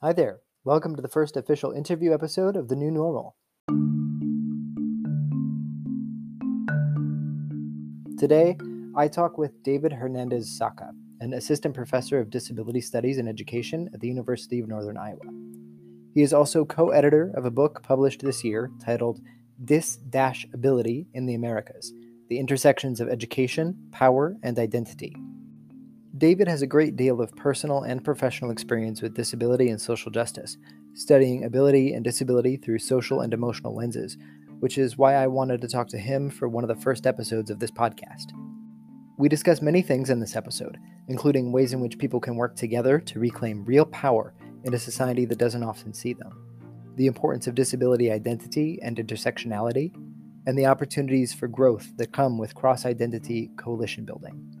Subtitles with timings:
[0.00, 0.38] Hi there.
[0.62, 3.34] Welcome to the first official interview episode of The New Normal.
[8.16, 8.56] Today,
[8.94, 13.98] I talk with David Hernandez Saca, an assistant professor of disability studies and education at
[13.98, 15.18] the University of Northern Iowa.
[16.14, 19.18] He is also co editor of a book published this year titled
[19.64, 19.98] Dis
[20.54, 21.92] Ability in the Americas
[22.28, 25.16] The Intersections of Education, Power, and Identity.
[26.18, 30.56] David has a great deal of personal and professional experience with disability and social justice,
[30.92, 34.18] studying ability and disability through social and emotional lenses,
[34.58, 37.52] which is why I wanted to talk to him for one of the first episodes
[37.52, 38.32] of this podcast.
[39.16, 40.76] We discuss many things in this episode,
[41.06, 45.24] including ways in which people can work together to reclaim real power in a society
[45.26, 46.32] that doesn't often see them,
[46.96, 49.94] the importance of disability identity and intersectionality,
[50.46, 54.57] and the opportunities for growth that come with cross identity coalition building.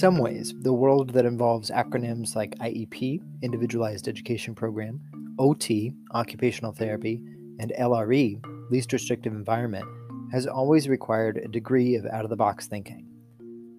[0.00, 4.98] Some ways, the world that involves acronyms like IEP, Individualized Education Program,
[5.38, 7.20] OT, Occupational Therapy,
[7.58, 9.84] and LRE, Least Restrictive Environment,
[10.32, 13.06] has always required a degree of out of the box thinking.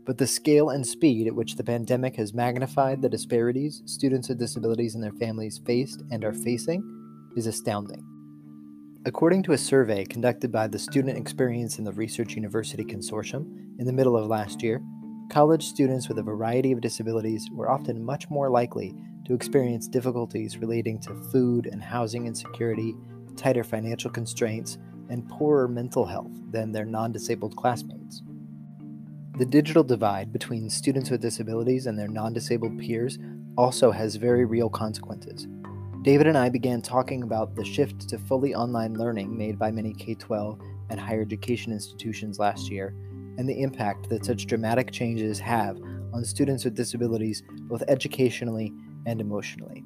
[0.05, 4.37] But the scale and speed at which the pandemic has magnified the disparities students with
[4.37, 6.83] disabilities and their families faced and are facing
[7.35, 8.05] is astounding.
[9.07, 13.87] According to a survey conducted by the Student Experience in the Research University Consortium in
[13.87, 14.83] the middle of last year,
[15.31, 18.93] college students with a variety of disabilities were often much more likely
[19.25, 22.93] to experience difficulties relating to food and housing insecurity,
[23.37, 24.77] tighter financial constraints,
[25.09, 28.23] and poorer mental health than their non disabled classmates.
[29.37, 33.17] The digital divide between students with disabilities and their non disabled peers
[33.57, 35.47] also has very real consequences.
[36.01, 39.93] David and I began talking about the shift to fully online learning made by many
[39.93, 40.59] K 12
[40.89, 42.93] and higher education institutions last year,
[43.41, 45.81] and the impact that such dramatic changes have
[46.13, 48.71] on students with disabilities both educationally
[49.07, 49.83] and emotionally.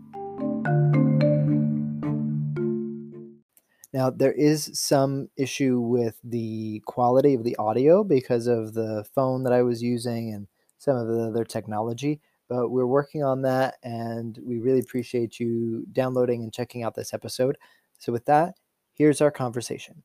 [3.93, 9.43] Now, there is some issue with the quality of the audio because of the phone
[9.43, 13.77] that I was using and some of the other technology, but we're working on that
[13.83, 17.57] and we really appreciate you downloading and checking out this episode.
[17.99, 18.55] So, with that,
[18.95, 20.03] here's our conversation.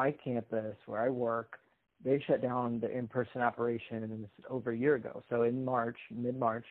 [0.00, 1.58] My campus where I work,
[2.02, 5.22] they shut down the in-person operation over a year ago.
[5.28, 6.64] So in March, mid-March,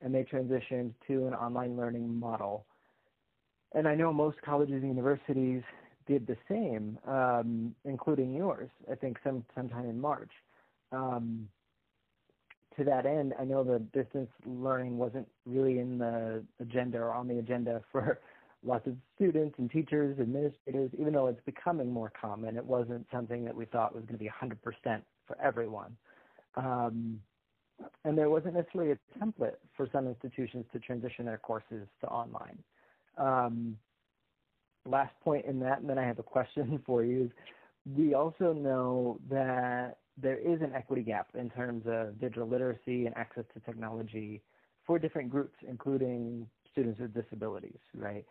[0.00, 2.64] and they transitioned to an online learning model.
[3.74, 5.62] And I know most colleges and universities
[6.06, 8.70] did the same, um, including yours.
[8.90, 10.30] I think some sometime in March.
[10.92, 11.48] Um,
[12.76, 17.26] to that end, I know the distance learning wasn't really in the agenda or on
[17.26, 18.20] the agenda for
[18.66, 23.44] lots of students and teachers, administrators, even though it's becoming more common, it wasn't something
[23.44, 25.96] that we thought was going to be 100% for everyone.
[26.56, 27.20] Um,
[28.04, 32.58] and there wasn't necessarily a template for some institutions to transition their courses to online.
[33.18, 33.76] Um,
[34.86, 37.30] last point in that, and then I have a question for you, is
[37.96, 43.16] we also know that there is an equity gap in terms of digital literacy and
[43.16, 44.42] access to technology
[44.86, 48.24] for different groups, including students with disabilities, right?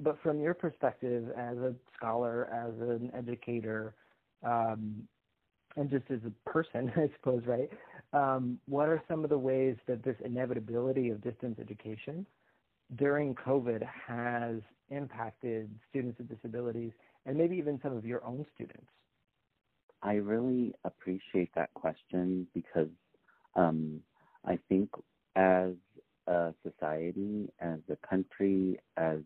[0.00, 3.94] But from your perspective as a scholar, as an educator,
[4.44, 5.02] um,
[5.76, 7.70] and just as a person, I suppose, right?
[8.12, 12.26] Um, what are some of the ways that this inevitability of distance education
[12.94, 14.56] during COVID has
[14.90, 16.92] impacted students with disabilities
[17.24, 18.86] and maybe even some of your own students?
[20.02, 22.88] I really appreciate that question because
[23.56, 24.00] um,
[24.44, 24.90] I think
[25.34, 25.72] as
[26.26, 29.18] a society, as a country, as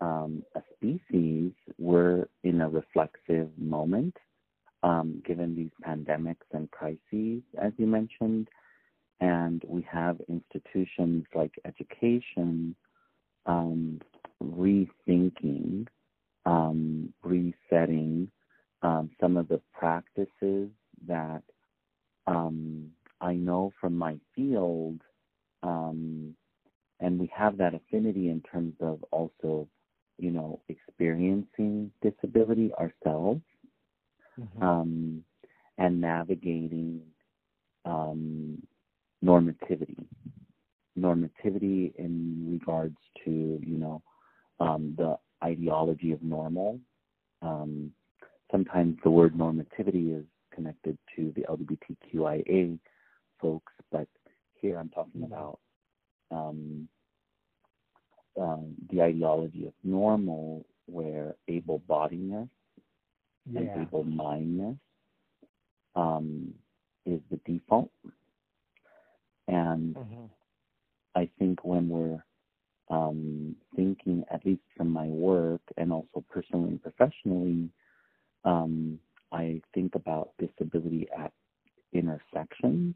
[0.00, 4.16] um, a species, we're in a reflexive moment,
[4.82, 8.48] um, given these pandemics and crises, as you mentioned.
[9.20, 12.76] And we have institutions like education
[13.46, 14.00] um,
[14.42, 15.86] rethinking,
[16.44, 18.30] um, resetting
[18.82, 20.68] um, some of the practices
[21.06, 21.42] that
[22.26, 22.90] um,
[23.20, 25.00] I know from my field
[27.00, 29.68] and we have that affinity in terms of also
[30.18, 33.42] you know, experiencing disability ourselves
[34.38, 34.62] mm-hmm.
[34.62, 35.24] um,
[35.78, 37.02] and navigating
[37.84, 38.62] um,
[39.24, 40.06] normativity.
[40.98, 44.02] Normativity in regards to, you know,
[44.60, 46.80] um, the ideology of normal.
[47.42, 47.92] Um,
[48.50, 50.24] sometimes the word normativity is
[50.54, 52.78] connected to the LGBTQIA
[53.40, 54.08] folks, but
[54.60, 55.32] here I'm talking mm-hmm.
[55.32, 55.58] about
[56.30, 56.88] um,
[58.40, 62.48] um, the ideology of normal, where able-bodiedness
[63.46, 63.60] Yeah.
[63.60, 64.76] and able-mindedness
[65.96, 66.54] um,
[67.06, 67.90] is the default.
[69.48, 70.30] And Mhm.
[71.14, 72.22] I think when we're
[72.90, 77.70] um, thinking, at least from my work and also personally and professionally,
[78.44, 78.98] um,
[79.32, 81.32] I think about disability at
[81.92, 82.94] intersections,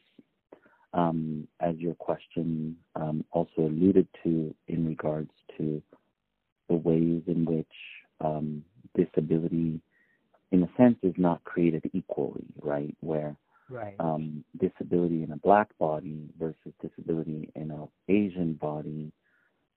[0.93, 5.83] um, as your question um, also alluded to in regards to
[6.69, 7.67] the ways in which
[8.21, 8.65] um,
[8.97, 9.81] disability,
[10.53, 12.97] in a sense, is not created equally, right?
[13.01, 13.37] Where
[13.69, 13.95] Right.
[14.01, 19.13] um, disability in a black body versus disability in an Asian body,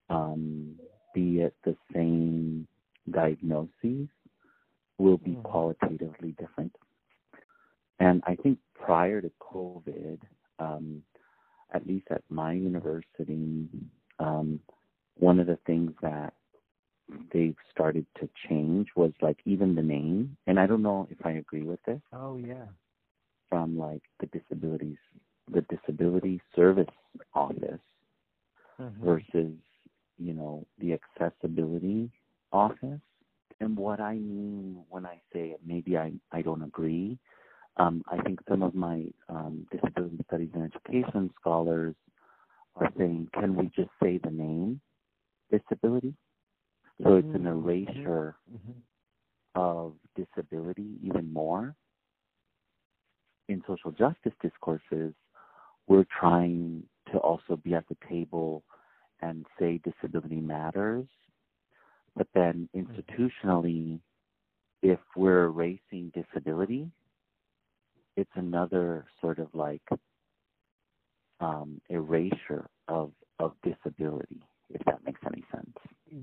[0.09, 0.79] um,
[1.13, 2.67] be it the same
[3.11, 4.07] diagnoses,
[4.97, 5.43] will be Mhm.
[5.43, 6.75] qualitatively different.
[7.99, 10.19] And I think prior to COVID,
[10.59, 11.03] um,
[11.73, 13.67] at least at my university,
[14.19, 14.59] um,
[15.17, 16.33] one of the things that
[17.33, 20.37] they've started to change was like even the name.
[20.47, 22.67] And I don't know if I agree with this Oh yeah.
[23.49, 24.97] from like the disabilities,
[25.51, 26.87] the disability service
[27.33, 27.81] office
[28.79, 29.03] Mhm.
[29.03, 29.53] versus,
[30.17, 32.09] you know, the accessibility
[32.51, 33.01] office.
[33.59, 37.17] And what I mean when I say it, maybe I, I don't agree,
[37.77, 41.95] um, I think some of my um, disability studies and education scholars
[42.75, 44.79] are saying, can we just say the name
[45.51, 46.13] disability?
[47.03, 47.47] So it's an Mhm.
[47.47, 48.81] erasure Mhm.
[49.55, 51.75] of disability even more.
[53.49, 55.13] In social justice discourses,
[55.87, 58.63] we're trying to also be at the table
[59.21, 61.07] and say disability matters.
[62.15, 63.99] But then institutionally,
[64.81, 66.91] if we're erasing disability,
[68.15, 69.81] it's another sort of like
[71.39, 75.75] um, erasure of of disability, if that makes any sense.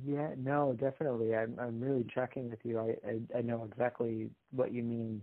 [0.07, 1.35] Yeah, no, definitely.
[1.35, 2.79] I'm I'm really checking with you.
[2.79, 5.23] I I, I know exactly what you mean,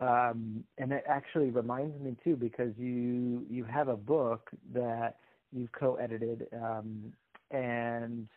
[0.00, 5.16] um, and it actually reminds me too because you you have a book that
[5.52, 7.12] you've co-edited, um,
[7.50, 8.28] and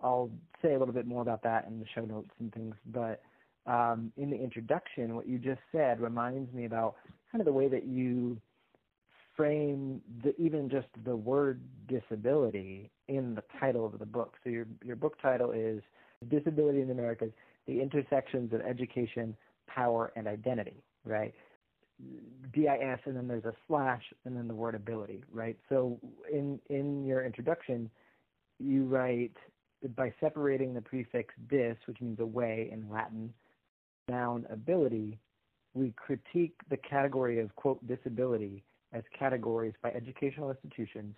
[0.00, 0.30] I'll
[0.62, 2.74] say a little bit more about that in the show notes and things.
[2.86, 3.22] But
[3.66, 6.96] um, in the introduction, what you just said reminds me about
[7.32, 8.38] kind of the way that you
[9.36, 14.34] frame the, even just the word disability in the title of the book.
[14.44, 15.82] So your your book title is
[16.28, 17.28] Disability in America:
[17.66, 19.36] The Intersections of Education,
[19.66, 21.34] Power, and Identity, right?
[22.52, 25.56] DIS, and then there's a slash, and then the word ability, right?
[25.68, 25.98] So
[26.30, 27.90] in in your introduction,
[28.58, 29.36] you write
[29.96, 33.32] by separating the prefix dis, which means away in Latin,
[34.08, 35.18] noun ability,
[35.74, 41.14] we critique the category of quote disability as categories by educational institutions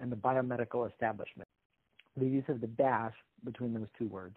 [0.00, 1.48] and the biomedical establishment.
[2.16, 3.14] The use of the dash
[3.44, 4.36] between those two words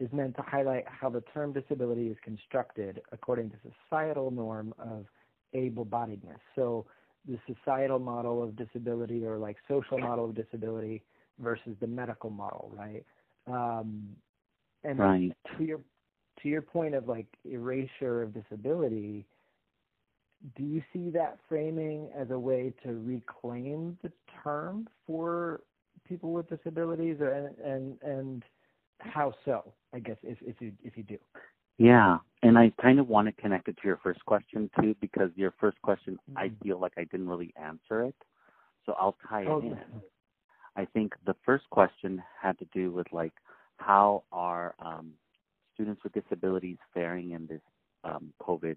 [0.00, 3.56] is meant to highlight how the term disability is constructed according to
[3.90, 5.06] societal norm of
[5.52, 6.38] able-bodiedness.
[6.56, 6.86] So
[7.28, 11.02] the societal model of disability or like social model of disability
[11.38, 13.04] versus the medical model, right?
[13.46, 14.16] Um,
[14.84, 15.32] and Right.
[15.56, 15.80] to your
[16.42, 19.26] to your point of like erasure of disability,
[20.56, 24.12] do you see that framing as a way to reclaim the
[24.42, 25.60] term for
[26.06, 28.44] people with disabilities, or, and and and
[28.98, 29.72] how so?
[29.94, 31.18] I guess if if you if you do.
[31.78, 35.30] Yeah, and I kind of want to connect it to your first question too, because
[35.36, 36.56] your first question, I Mhm.
[36.62, 38.14] feel like I didn't really answer it.
[38.84, 39.78] So I'll tie it Oh, in.
[40.76, 43.32] I think the first question had to do with like
[43.76, 45.12] how are um,
[45.82, 47.60] students with disabilities faring in this
[48.04, 48.76] um, COVID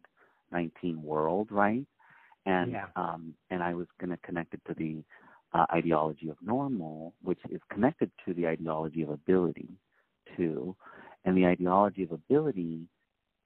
[0.52, 1.86] nineteen world, right?
[2.48, 2.86] And Yeah.
[2.96, 5.04] um, and I was going to connect it to the
[5.54, 9.70] uh, ideology of normal, which is connected to the ideology of ability,
[10.36, 10.76] too.
[11.26, 12.88] And the ideology of ability,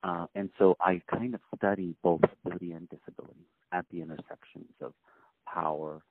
[0.03, 4.93] uh, and so I kind of study both ability and disability at the intersections of
[5.45, 6.01] power,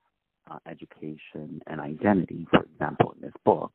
[0.50, 3.72] uh, education, and identity, for example, in this book.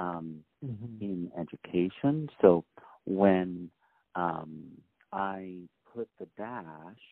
[0.00, 1.00] Um, Mhm.
[1.00, 2.28] in education.
[2.42, 2.64] So
[3.06, 3.70] when
[4.16, 4.70] um,
[5.12, 7.06] I put the dash,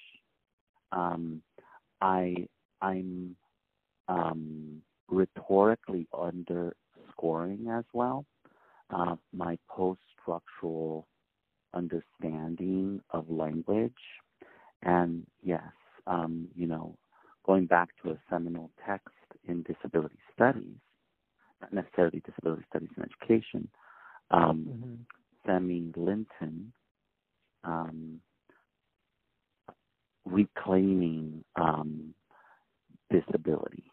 [0.92, 1.42] um,
[2.00, 2.48] I
[2.82, 3.36] I'm
[4.08, 8.24] um, rhetorically underscoring as well
[8.90, 11.06] uh, my post-structural
[11.74, 13.92] understanding of language,
[14.82, 15.62] and yes,
[16.06, 16.96] um, you know,
[17.46, 19.14] going back to a seminal text
[19.48, 20.76] in disability studies,
[21.60, 23.68] not necessarily disability studies in education,
[24.30, 25.06] um, Mhm.
[25.46, 26.72] Simi Linton,
[27.64, 28.20] um,
[30.24, 32.14] reclaiming um,
[33.10, 33.90] disability,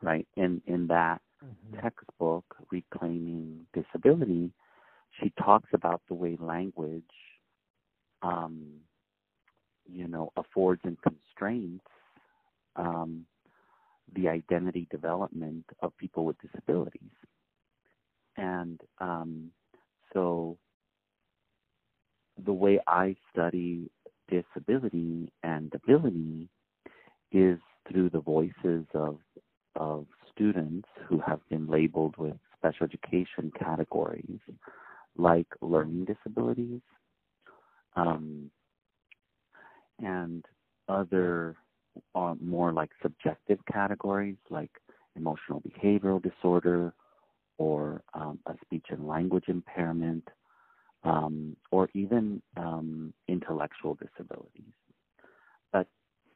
[0.00, 0.26] right?
[0.36, 1.80] In in that mm-hmm.
[1.80, 4.52] textbook, Reclaiming Disability,
[5.20, 7.02] she talks about the way language,
[8.22, 8.80] um,
[9.86, 11.84] you know, affords and constraints
[12.76, 13.26] um,
[14.14, 17.10] the identity development of people with disabilities.
[18.36, 19.50] And um,
[20.12, 20.56] so
[22.44, 23.90] the way I study
[24.28, 26.48] disability and ability
[27.30, 27.58] is
[27.90, 29.18] through the voices of
[29.74, 34.38] of students who have been labeled with special education categories
[35.16, 36.80] like learning disabilities
[37.96, 38.50] um,
[39.98, 40.44] and
[40.88, 41.56] other
[42.14, 44.70] uh, more like subjective categories like
[45.16, 46.92] emotional behavioral disorder
[47.58, 50.26] or um, a speech and language impairment
[51.04, 54.72] um, or even um, intellectual disabilities.
[55.72, 55.86] But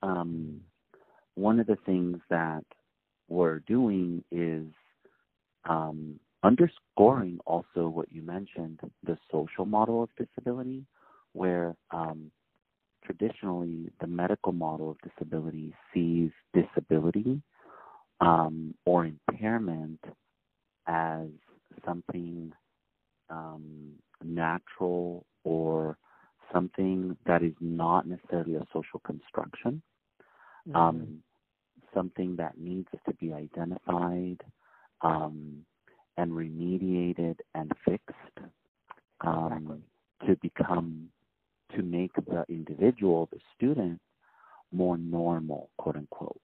[0.02, 0.60] um,
[1.34, 2.64] one of the things that
[3.28, 4.66] we're doing is
[5.68, 10.84] um, underscoring also what you mentioned the social model of disability,
[11.32, 12.30] where um,
[13.06, 17.40] traditionally the medical model of disability sees disability
[18.20, 20.00] um, or impairment
[20.86, 21.28] as
[21.84, 22.52] something
[23.30, 23.92] um,
[24.24, 25.96] natural or
[26.52, 29.82] something that is not necessarily a social construction,
[30.68, 30.76] mm-hmm.
[30.76, 31.18] um,
[31.94, 34.40] something that needs to be identified
[35.02, 35.64] um,
[36.16, 38.50] and remediated and fixed
[39.22, 39.82] um,
[40.22, 40.28] exactly.
[40.28, 41.08] to become
[41.74, 44.00] to make the individual, the student,
[44.72, 46.40] more normal, quote unquote,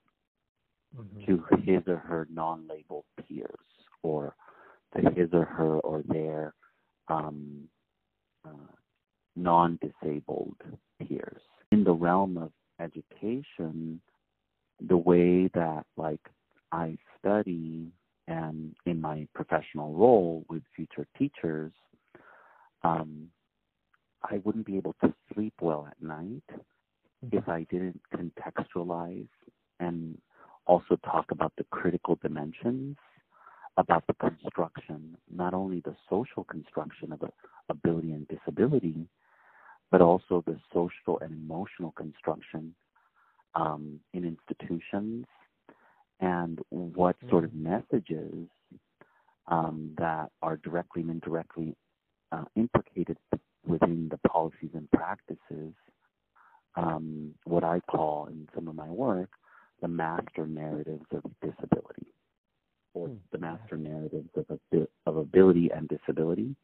[0.96, 1.24] mm-hmm.
[1.26, 3.48] to his or her non-labeled peers
[4.02, 4.34] or
[4.96, 6.54] to his or her or their
[7.08, 7.68] um,
[8.46, 8.72] uh,
[9.36, 10.56] non-disabled
[11.06, 11.40] peers.
[11.70, 14.00] In the realm of education,
[14.88, 16.20] the way that like
[16.70, 17.92] I study
[18.28, 21.72] and in my professional role with future teachers,
[22.84, 23.28] um,
[24.24, 27.36] I wouldn't be able to sleep well at night mm-hmm.
[27.36, 29.28] if I didn't contextualize
[29.80, 30.18] and
[30.66, 32.96] also talk about the critical dimensions
[33.78, 37.22] about the construction, not only the social construction of
[37.68, 39.06] ability and disability,
[39.90, 42.74] but also the social and emotional construction
[43.54, 45.26] um, in institutions
[46.20, 47.70] and what sort of mm-hmm.
[47.70, 48.48] messages
[49.48, 51.74] um, that are directly and indirectly
[52.30, 53.16] uh, implicated
[53.66, 55.74] within the policies and practices,
[56.76, 59.30] um, what I call in some of my work,
[59.80, 62.06] the master narratives of disability,
[62.94, 63.18] or mm.
[63.30, 64.58] the master narratives of,
[65.06, 66.54] of ability and disability,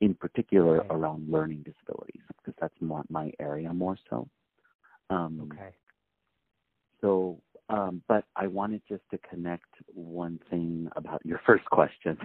[0.00, 0.88] in particular okay.
[0.90, 4.28] around learning disabilities, because that's more my area more so.
[5.10, 5.70] Um, okay.
[7.00, 12.16] So, um, but I wanted just to connect one thing about your first question.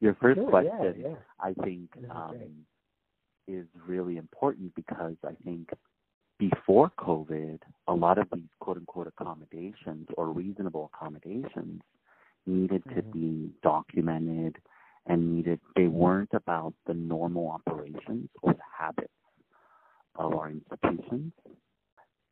[0.00, 1.14] your first sure, question, yeah, yeah.
[1.40, 2.64] I think, um,
[3.52, 5.70] is really important because I think
[6.38, 11.82] before COVID, a lot of these quote unquote accommodations or reasonable accommodations
[12.46, 12.96] needed mm-hmm.
[12.96, 14.56] to be documented
[15.06, 19.08] and needed, they weren't about the normal operations or the habits
[20.16, 21.32] of our institutions.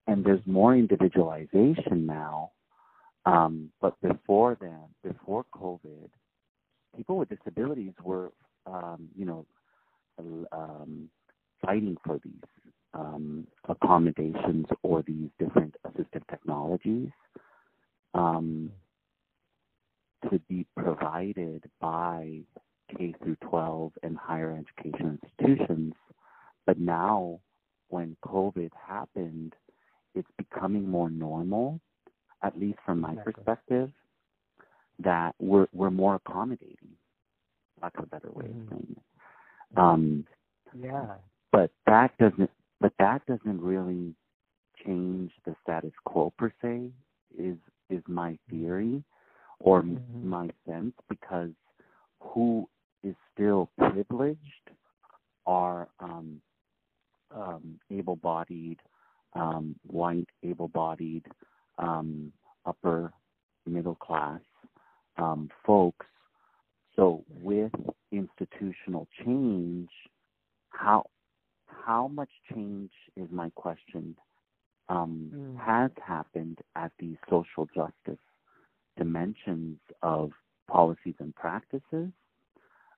[0.07, 2.53] And there's more individualization now.
[3.27, 6.09] Um, but before then, before COVID,
[6.97, 8.33] people with disabilities were,
[8.67, 9.45] um, you know,
[10.53, 11.09] um,
[11.65, 17.11] fighting for these um, accommodations or these different assistive technologies
[18.15, 18.71] um,
[20.31, 22.41] to be provided by
[22.97, 25.95] K through 12 and higher education institutions.
[26.67, 27.41] But now,
[27.89, 29.55] when COVID happened,
[30.15, 31.81] it's becoming more normal,
[32.43, 33.33] at least from my exactly.
[33.35, 33.91] perspective,
[34.99, 36.97] that we're we're more accommodating.
[37.81, 38.63] Of a better way mm-hmm.
[38.63, 39.03] of saying it.
[39.77, 40.27] Um,
[40.79, 41.15] yeah.
[41.53, 42.51] But that doesn't.
[42.81, 44.15] But that doesn't really
[44.85, 46.91] change the status quo per se.
[47.37, 47.57] Is
[47.91, 49.03] is my theory
[49.61, 50.29] or mm-hmm.
[50.29, 51.51] my sense because
[52.21, 52.69] who
[53.03, 54.39] is still privileged
[55.47, 56.41] are um,
[57.35, 58.79] um, able-bodied,
[59.35, 61.25] um, white, able-bodied,
[61.79, 62.33] um,
[62.67, 63.13] upper
[63.67, 64.41] middle class
[65.17, 66.07] um, folks
[66.99, 67.71] so with
[68.11, 69.89] institutional change,
[70.71, 71.05] how
[71.67, 74.17] how much change is my question
[74.89, 75.65] um, mm.
[75.65, 78.19] has happened at these social justice
[78.97, 80.33] dimensions of
[80.69, 82.11] policies and practices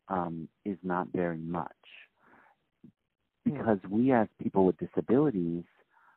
[0.09, 1.69] um, is not very much
[3.45, 3.51] hmm.
[3.51, 3.91] because mm.
[3.91, 5.65] we as people with disabilities,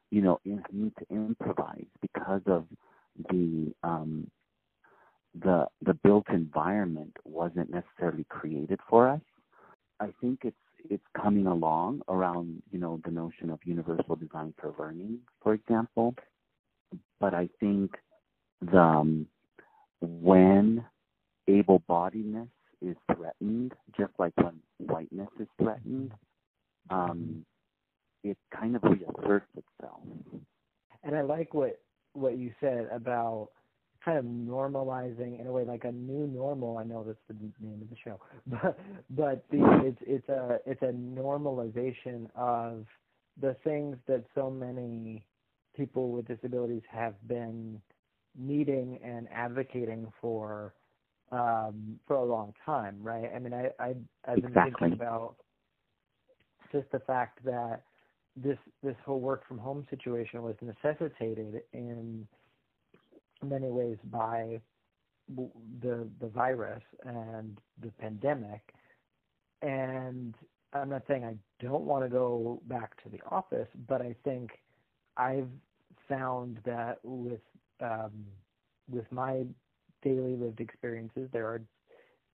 [0.09, 0.39] you know,
[0.71, 2.65] need to improvise because of
[3.29, 4.31] the um,
[5.41, 9.21] the the built environment wasn't necessarily created for us.
[9.99, 10.55] I think it's
[10.89, 16.15] it's coming along around you know the notion of universal design for learning, for example.
[17.19, 17.91] But I think
[18.61, 19.27] the um,
[20.01, 20.85] when
[21.47, 22.49] able-bodiedness
[22.81, 26.11] is threatened, just like when whiteness is threatened,
[26.89, 27.45] um,
[28.23, 30.01] it kind of reasserts itself.
[31.03, 31.79] And I like what
[32.13, 33.49] what you said about
[34.03, 36.77] kind of normalizing in a way like a new normal.
[36.77, 38.79] I know that's the name of the show, but
[39.09, 42.85] but the it's it's a it's a normalization of
[43.39, 45.25] the things that so many
[45.75, 47.81] people with disabilities have been
[48.37, 50.73] needing and advocating for
[51.31, 53.29] um, for a long time, right?
[53.35, 53.95] I mean, I, I
[54.25, 54.89] I've been exactly.
[54.89, 55.35] thinking about
[56.71, 57.81] just the fact that
[58.35, 62.27] this this whole work from home situation was necessitated in
[63.43, 64.59] many ways by
[65.81, 68.73] the the virus and the pandemic
[69.61, 70.35] and
[70.73, 74.51] I'm not saying I don't want to go back to the office but I think
[75.17, 75.47] I've
[76.09, 77.39] found that with
[77.79, 78.25] um,
[78.89, 79.43] with my
[80.03, 81.61] daily lived experiences there are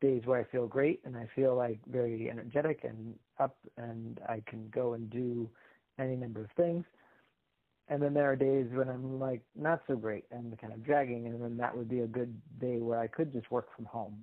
[0.01, 4.42] days where I feel great and I feel like very energetic and up and I
[4.46, 5.50] can go and do
[6.00, 6.86] any number of things.
[7.89, 11.25] And then there are days when I'm like not so great and kind of dragging
[11.25, 14.22] and then that would be a good day where I could just work from home.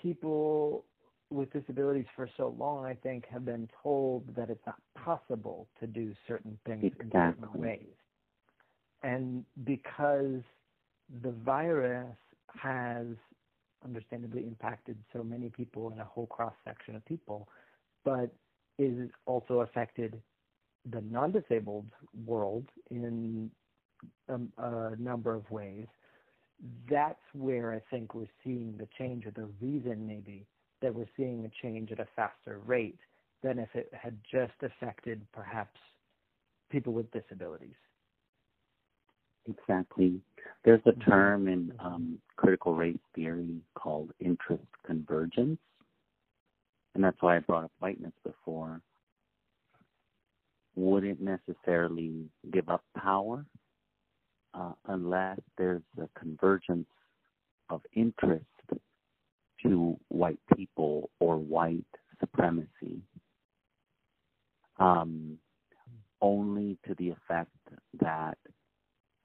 [0.00, 0.84] People
[1.30, 5.86] with disabilities for so long I think have been told that it's not possible to
[5.86, 7.08] do certain things exactly.
[7.08, 7.94] in certain ways.
[9.02, 10.42] And because
[11.22, 12.16] the virus
[12.54, 13.06] has
[13.84, 17.48] understandably impacted so many people in a whole cross section of people,
[18.04, 18.32] but
[18.78, 20.20] is also affected
[20.90, 21.86] the non-disabled
[22.26, 23.50] world in
[24.28, 25.86] um, a number of ways.
[26.90, 30.46] That's where I think we're seeing the change, or the reason maybe
[30.82, 32.98] that we're seeing a change at a faster rate
[33.42, 35.78] than if it had just affected perhaps
[36.70, 37.76] people with disabilities.
[39.48, 40.20] Exactly.
[40.64, 41.10] There's a mm-hmm.
[41.10, 45.58] term in um, critical race theory called interest convergence.
[46.94, 48.80] And that's why I brought up whiteness before.
[50.78, 53.44] Wouldn't necessarily give up power
[54.54, 56.86] uh, unless there's a convergence
[57.68, 58.44] of interest
[59.62, 61.84] to white people or white
[62.20, 63.02] supremacy.
[64.78, 65.38] Um,
[66.20, 67.50] only to the effect
[68.00, 68.38] that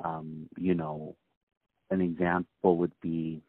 [0.04, 1.16] um, you know,
[1.90, 3.42] an example would be,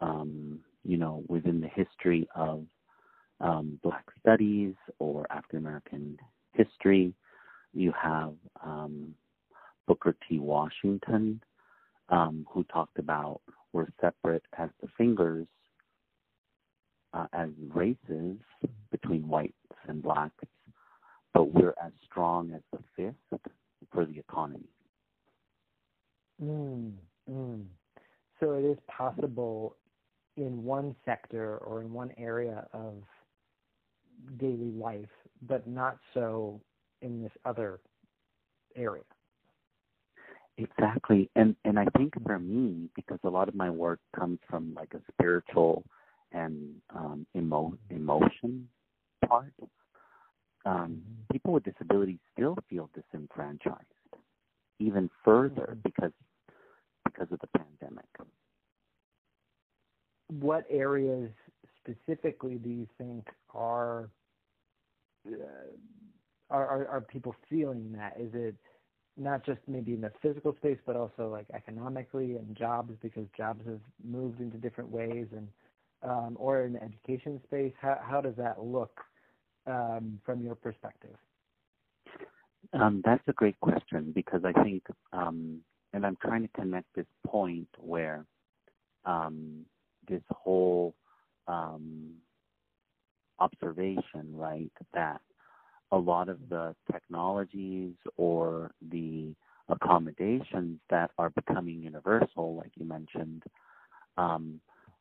[0.00, 2.64] um, you know, within the history of
[3.40, 6.18] um, Black studies or African American
[6.54, 7.14] history,
[7.72, 8.34] you have
[8.64, 9.14] um,
[9.86, 10.38] Booker T.
[10.38, 11.42] Washington,
[12.08, 13.40] um, who talked about
[13.72, 15.46] we're separate as the fingers,
[17.14, 18.36] uh, as races
[18.90, 19.54] between whites
[19.88, 20.44] and blacks,
[21.32, 23.42] but we're as strong as the fist
[23.92, 24.68] for the economy.
[26.42, 26.92] Mm,
[27.30, 27.64] mm.
[28.40, 29.76] So it is possible
[30.36, 32.94] in one sector or in one area of
[34.38, 35.06] daily life,
[35.46, 36.60] but not so
[37.00, 37.80] in this other
[38.76, 39.02] area.
[40.58, 41.30] Exactly.
[41.34, 44.92] And and I think for me, because a lot of my work comes from like
[44.94, 45.84] a spiritual
[46.32, 48.68] and um emo emotion
[49.26, 49.52] part,
[50.64, 51.32] um, mm-hmm.
[51.32, 53.86] people with disabilities still feel disenfranchised
[54.82, 55.80] even further mm-hmm.
[55.84, 56.12] because
[57.04, 58.04] because of the pandemic.
[60.28, 61.30] What areas
[61.78, 64.08] specifically do you think are
[65.26, 65.36] uh,
[66.50, 68.16] are, are, are people feeling that?
[68.18, 68.54] Is it
[69.16, 73.66] not just maybe in the physical space, but also like economically and jobs because jobs
[73.66, 75.48] have moved into different ways, and
[76.02, 77.72] um, or in the education space?
[77.80, 79.00] How how does that look
[79.66, 81.16] um, from your perspective?
[82.72, 85.60] Um, that's a great question because I think um,
[85.92, 88.24] and I'm trying to connect this point where
[89.04, 89.64] um,
[90.08, 90.94] this whole
[91.48, 92.12] um,
[93.38, 95.20] observation, right, that
[95.90, 99.34] a lot of the technologies or the
[99.68, 103.42] accommodations that are becoming universal, like you mentioned,
[104.16, 104.60] um,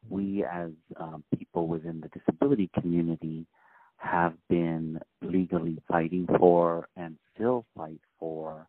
[0.10, 3.46] we as um, people within the disability community
[3.98, 8.68] have been legally fighting for and still fight for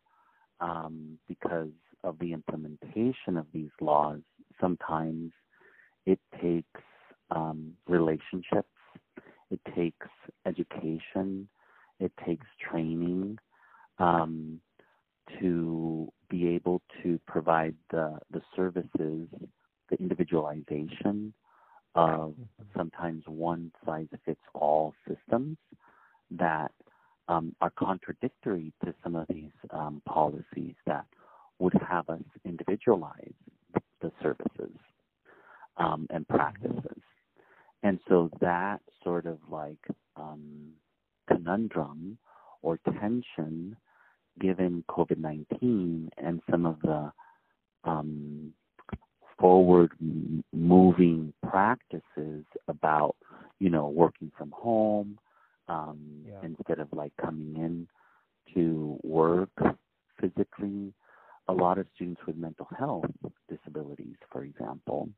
[0.59, 1.71] um, because
[2.03, 4.19] of the implementation of these laws,
[4.61, 5.31] sometimes
[6.05, 6.81] it takes
[7.31, 8.69] um, relationships,
[9.53, 10.07] it takes
[10.45, 11.47] education,
[11.99, 13.37] it takes training
[13.99, 14.59] um,
[15.39, 19.27] to be able to provide the, the services
[19.89, 21.33] the individualization
[21.93, 22.63] of mm-hmm.
[22.75, 25.57] sometimes one size fits all systems
[26.31, 26.71] that
[27.27, 31.05] um, are contradictory to some of these um, policies that
[31.59, 33.33] would have us individualize
[34.01, 34.75] the services
[35.77, 36.35] um, and mm-hmm.
[36.35, 37.01] practices.
[37.83, 40.71] And so that sort of like um,
[41.27, 42.17] conundrum
[42.61, 43.75] or tension
[44.39, 47.11] given COVID 19 and some of the
[47.83, 48.53] um,
[49.37, 49.91] forward
[50.53, 53.15] moving practices about,
[53.59, 55.19] you know, working from home
[55.67, 56.39] um, yeah.
[56.41, 57.87] instead of like coming in
[58.53, 59.49] to work
[60.19, 60.93] physically.
[61.49, 63.03] A lot of students with mental health
[63.49, 65.09] disabilities, for example,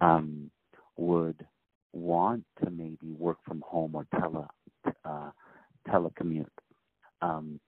[0.00, 0.50] um,
[0.96, 1.46] would
[1.94, 4.46] want to maybe work from home or tele
[5.04, 5.30] uh,
[5.88, 6.46] telecommute,
[7.22, 7.60] um,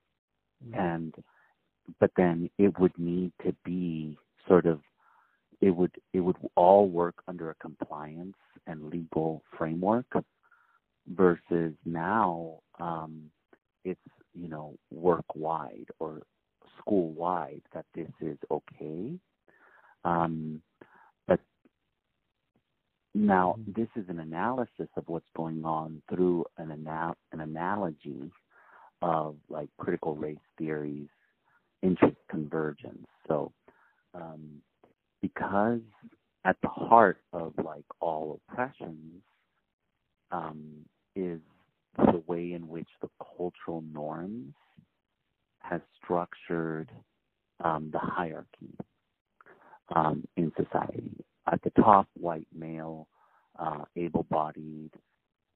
[0.65, 0.79] mm-hmm.
[0.79, 1.15] and
[2.01, 4.81] but then it would need to be sort of
[5.61, 8.37] it would it would all work under a compliance
[8.67, 10.07] and legal framework
[11.15, 13.31] versus now um,
[13.85, 14.01] it's
[14.35, 16.23] you know work wide or
[16.79, 19.13] school wide that this is okay
[20.05, 20.61] um,
[23.17, 23.81] now mm-hmm.
[23.81, 28.31] this is an analysis of what's going on through an, ana- an analogy
[29.03, 31.09] of like critical race theories
[31.83, 33.53] interest convergence so
[34.15, 34.61] um,
[35.23, 35.81] because
[36.45, 39.23] at the heart of like all oppressions
[40.31, 41.41] um, is
[41.97, 44.55] the way in which the cultural norms
[45.59, 46.91] has structured
[47.65, 48.77] um, the hierarchy
[49.95, 51.25] um, in society.
[51.87, 53.07] Top, white male,
[53.61, 54.91] uh, able-bodied,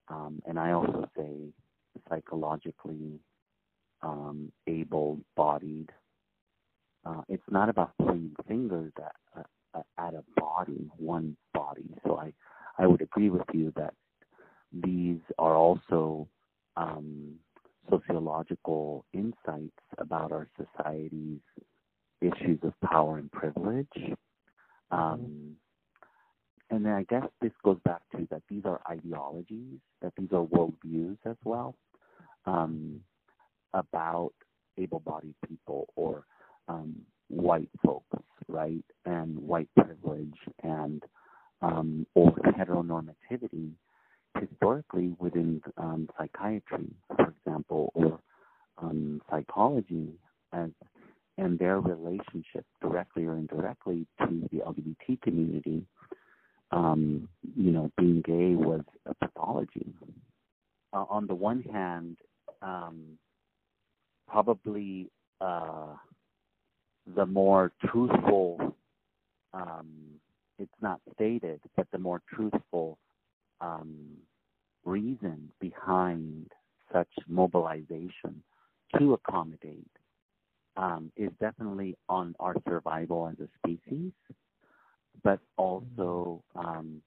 [0.07, 1.33] um, and I also say
[2.09, 3.19] psychologically
[4.01, 5.91] um, able-bodied.
[7.05, 11.91] Uh, it's not about pointing fingers at uh, at a body, one body.
[12.07, 12.33] So I,
[12.79, 13.95] I would agree with you that
[14.73, 16.29] these are also
[16.77, 17.35] um,
[17.91, 21.41] sociological insights about our society's
[22.21, 24.15] issues of power and privilege.
[24.93, 25.57] Um,
[26.71, 30.45] and then I guess this goes back to that these are ideologies, that these are
[30.45, 31.75] worldviews as well
[32.47, 33.01] um,
[33.75, 34.33] about
[34.79, 36.25] able-bodied people or
[36.69, 36.95] um,
[37.29, 38.07] white folks,
[38.49, 41.03] right, and white privilege and
[41.63, 43.73] um, or heteronormativity
[44.39, 48.19] historically within um, psychiatry, for example, or
[48.79, 50.09] um, psychology,
[50.53, 50.71] as
[51.39, 55.83] and their relationship directly or indirectly to the LGBT community.
[56.73, 59.93] Um, you know, being gay was a pathology.
[60.93, 62.17] Uh, on the one hand,
[62.63, 63.19] um,
[64.29, 65.95] probably uh,
[67.17, 68.75] the more truthful,
[69.53, 69.89] um,
[70.59, 72.99] it's not stated, but the more truthful
[73.61, 74.17] um,
[74.85, 76.51] reason behind
[76.93, 78.43] such mobilization
[78.99, 79.87] to accommodate
[80.77, 84.13] um, is definitely on our survival as a species,
[85.23, 87.03] but also um,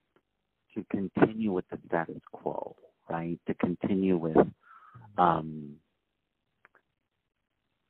[0.76, 2.76] to continue with the status quo,
[3.10, 3.40] right?
[3.48, 4.38] To continue with
[5.18, 5.76] um,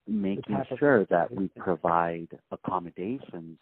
[0.07, 3.57] making sure that we provide accommodations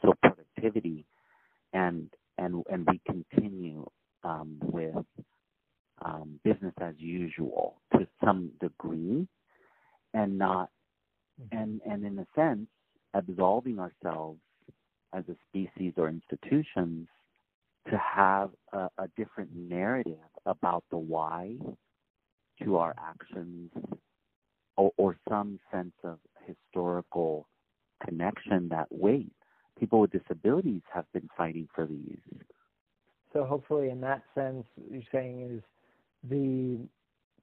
[0.00, 1.04] so productivity
[1.72, 2.08] and
[2.38, 3.86] and and we continue
[4.24, 4.94] um, with
[6.04, 9.26] um, business as usual to some degree
[10.14, 10.70] and not
[11.40, 11.58] mm-hmm.
[11.58, 12.66] and and in a sense
[13.14, 14.40] absolving ourselves
[15.12, 17.08] as a species or institutions
[17.90, 21.56] to have a, a different narrative about the why
[22.62, 23.70] to our actions
[24.76, 27.46] or, or some sense of historical
[28.04, 29.32] connection that wait.
[29.78, 32.18] People with disabilities have been fighting for these.
[33.32, 35.62] So hopefully, in that sense, you're saying is
[36.28, 36.78] the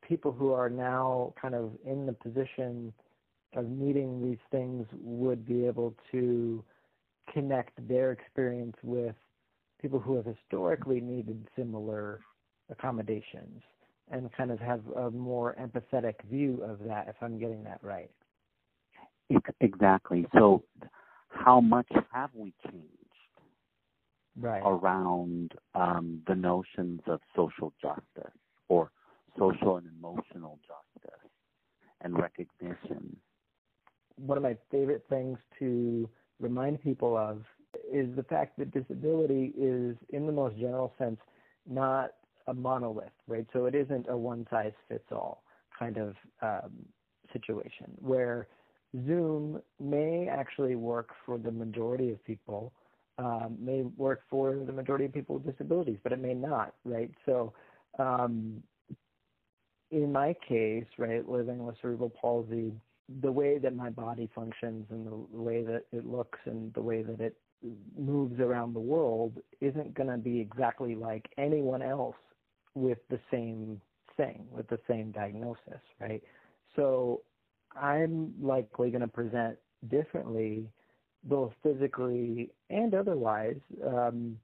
[0.07, 2.93] people who are now kind of in the position
[3.55, 6.63] of needing these things would be able to
[7.33, 9.15] connect their experience with
[9.81, 12.19] people who have historically needed similar
[12.69, 13.61] accommodations
[14.11, 18.09] and kind of have a more empathetic view of that, if I'm getting that right.
[19.61, 20.25] Exactly.
[20.33, 20.63] So,
[21.29, 22.89] how much have we changed
[24.35, 24.63] right.
[24.65, 28.33] around um, the notions of social justice
[28.67, 28.91] or
[29.37, 31.29] social and emotional justice
[32.01, 33.15] and recognition?
[34.15, 36.09] One of my favorite things to
[36.39, 37.43] remind people of
[37.91, 41.19] is the fact that disability is, in the most general sense,
[41.69, 42.11] not
[42.47, 43.45] a monolith, right?
[43.53, 45.43] So it isn't a one size fits all
[45.77, 46.71] kind of um,
[47.31, 48.47] situation where
[49.05, 52.73] Zoom may actually work for the majority of people,
[53.17, 57.11] um, may work for the majority of people with disabilities, but it may not, right?
[57.25, 57.53] So,
[57.99, 58.63] um,
[59.91, 62.73] in my case, right, living with cerebral palsy,
[63.21, 67.01] the way that my body functions and the way that it looks and the way
[67.01, 67.35] that it
[67.97, 72.15] moves around the world isn't going to be exactly like anyone else
[72.75, 73.81] with the same
[74.15, 76.21] thing, with the same diagnosis, right?
[76.75, 77.21] So
[77.75, 79.57] I'm likely going to present
[79.89, 80.69] differently,
[81.23, 84.37] both physically and otherwise, um,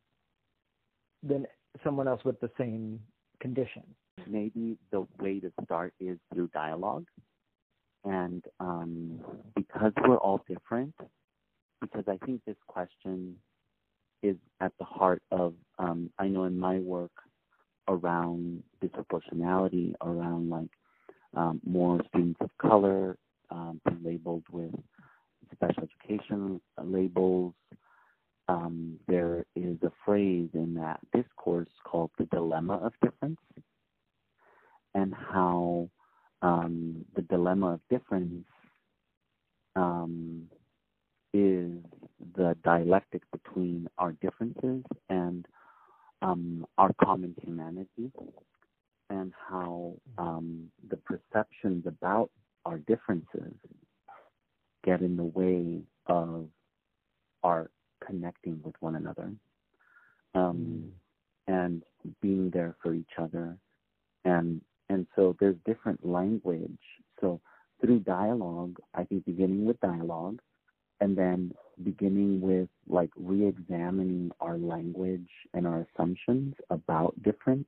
[1.23, 1.45] than
[1.84, 2.99] someone else with the same
[3.39, 3.84] condition.
[4.28, 7.06] Maybe the way to start is through dialogue.
[8.06, 9.20] And um,
[9.56, 10.94] because we're all different,
[11.82, 13.36] because I think this question
[14.22, 17.12] is at the heart of, um, I know in my work
[17.88, 20.70] around disproportionality, around like
[21.36, 23.18] um, more students of color
[23.50, 24.72] um, being labeled with
[25.54, 27.54] special education labels.
[28.48, 33.39] Um, there is a phrase in that discourse called the dilemma of difference,
[34.94, 35.89] and how
[36.41, 38.45] um, the dilemma of difference
[39.76, 40.43] um,
[41.34, 41.71] is
[42.36, 45.45] the dialectic between our differences and
[46.21, 48.12] um, our common humanity,
[49.10, 52.32] and how um, the perceptions about
[52.65, 53.54] our differences
[54.84, 56.48] get in the way of
[57.43, 57.69] our
[58.06, 59.32] connecting with one another
[60.34, 60.91] um,
[61.48, 61.84] and
[62.21, 63.58] being there for each other
[64.26, 66.80] and and so there's different language.
[67.19, 67.41] So
[67.82, 70.39] through dialogue i think beginning with dialogue
[71.02, 77.67] and then beginning with like re-examining our language and our assumptions about difference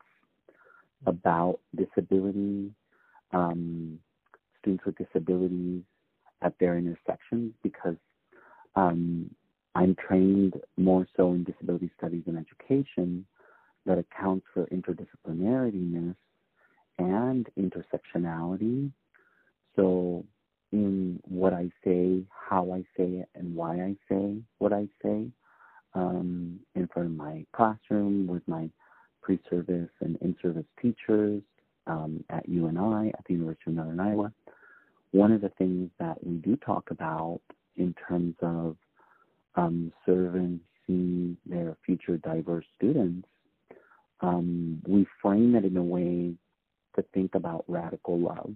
[1.06, 2.72] about disability
[3.34, 4.00] um,
[4.60, 5.84] students with disabilities
[6.42, 7.96] at their intersections because
[8.76, 9.30] um,
[9.76, 13.26] I'm trained more so in disability studies and education
[13.86, 16.16] that accounts for interdisciplinariness
[16.98, 18.92] and intersectionality.
[19.76, 20.26] So,
[20.72, 25.28] in what I say, how I say it, and why I say what I say,
[25.94, 28.70] um, in front of my classroom with my
[29.22, 31.42] pre service and in service teachers
[31.86, 34.34] um, at UNI, at the University of Northern Iowa,
[35.12, 37.40] one of the things that we do talk about
[37.78, 38.76] in terms of
[39.56, 40.60] um, serving
[41.46, 43.28] their future diverse students,
[44.22, 46.34] um, we frame it in a way
[46.98, 48.56] to think about radical love.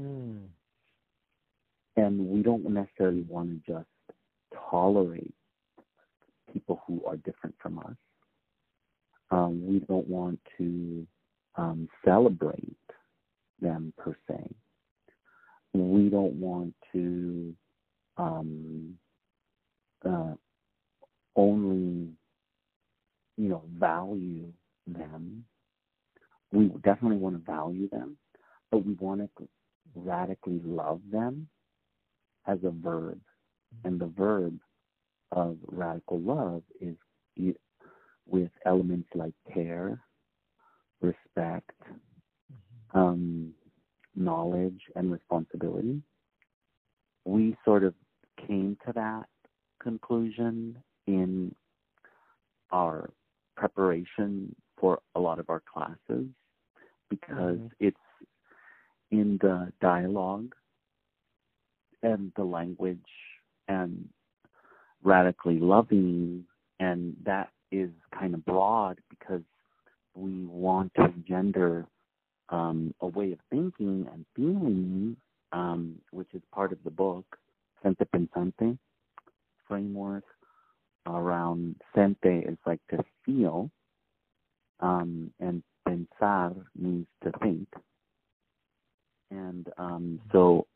[0.00, 0.46] Mm.
[1.96, 4.18] And we don't necessarily want to just
[4.70, 5.34] tolerate
[6.52, 7.96] people who are different from us.
[9.30, 11.06] Um, we don't want to
[11.56, 12.76] um, celebrate
[13.60, 14.54] them per se
[15.76, 17.54] we don't want to
[18.16, 18.94] um,
[20.04, 20.34] uh,
[21.34, 22.08] only,
[23.36, 24.52] you know, value
[24.86, 25.44] them.
[26.52, 28.16] We definitely want to value them,
[28.70, 29.48] but we want to
[29.94, 31.48] radically love them
[32.46, 33.20] as a verb.
[33.84, 34.58] And the verb
[35.32, 36.96] of radical love is
[38.26, 40.00] with elements like care,
[41.00, 42.98] respect, mm-hmm.
[42.98, 43.54] um,
[44.14, 46.02] knowledge and responsibility.
[47.24, 47.94] We sort of
[48.46, 49.26] came to that
[49.82, 51.54] conclusion in
[52.72, 53.10] our
[53.56, 56.26] preparation for a lot of our classes
[57.08, 57.66] because mm-hmm.
[57.80, 57.96] it's
[59.10, 60.54] in the dialogue
[62.02, 62.98] and the language
[63.68, 64.08] and
[65.02, 66.44] radically loving
[66.80, 69.42] and that is kind of broad because
[70.14, 71.86] we want to engender
[72.48, 75.16] um, a way of thinking and feeling,
[75.52, 77.24] um, which is part of the book,
[77.84, 78.78] Sentipensante
[79.68, 80.24] framework
[81.06, 83.70] around Sente is like to feel,
[84.80, 87.68] um, and pensar means to think.
[89.30, 90.66] And um, so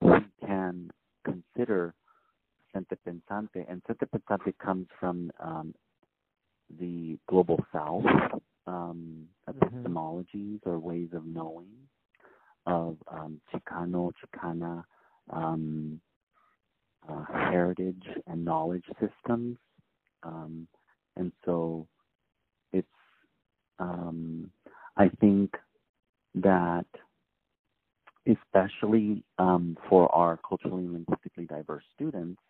[0.00, 0.90] we can
[1.24, 1.94] consider
[2.74, 5.74] Sente Pensante, and Sentipensante comes from um,
[6.78, 8.04] the global south,
[8.66, 11.66] um, epistemologies or ways of knowing
[12.66, 14.84] of um, Chicano, Chicana
[15.30, 16.00] um,
[17.08, 19.56] uh, heritage and knowledge systems.
[20.22, 20.68] Um,
[21.16, 21.86] and so
[23.78, 24.50] um,
[24.96, 25.54] I think
[26.36, 26.86] that
[28.26, 32.40] especially um, for our culturally and linguistically diverse students,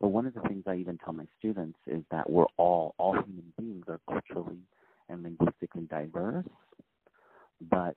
[0.00, 3.14] but one of the things I even tell my students is that we're all, all
[3.14, 4.60] human beings are culturally
[5.08, 6.46] and linguistically diverse,
[7.70, 7.96] but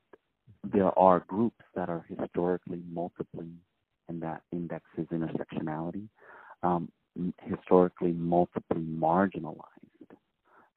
[0.64, 3.44] there are groups that are historically multiply
[4.08, 6.08] and that indexes intersectionality.
[6.64, 6.92] Um,
[7.44, 9.56] historically multiply marginalized,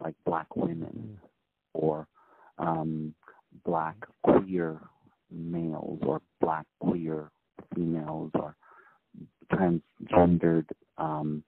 [0.00, 1.26] like black women mm-hmm.
[1.74, 2.06] Or
[2.58, 3.14] um,
[3.64, 4.80] black queer
[5.30, 7.30] males or black queer
[7.74, 8.56] females or
[9.52, 10.66] transgendered
[10.98, 11.42] um,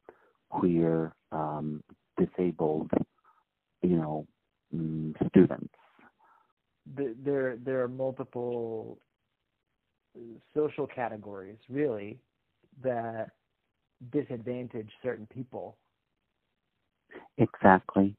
[0.51, 1.83] queer um,
[2.19, 2.91] disabled
[3.83, 4.27] you know
[4.75, 5.75] mm, students.
[6.97, 8.99] There there are multiple
[10.55, 12.19] social categories really
[12.83, 13.31] that
[14.13, 15.77] disadvantage certain people.
[17.39, 18.17] Exactly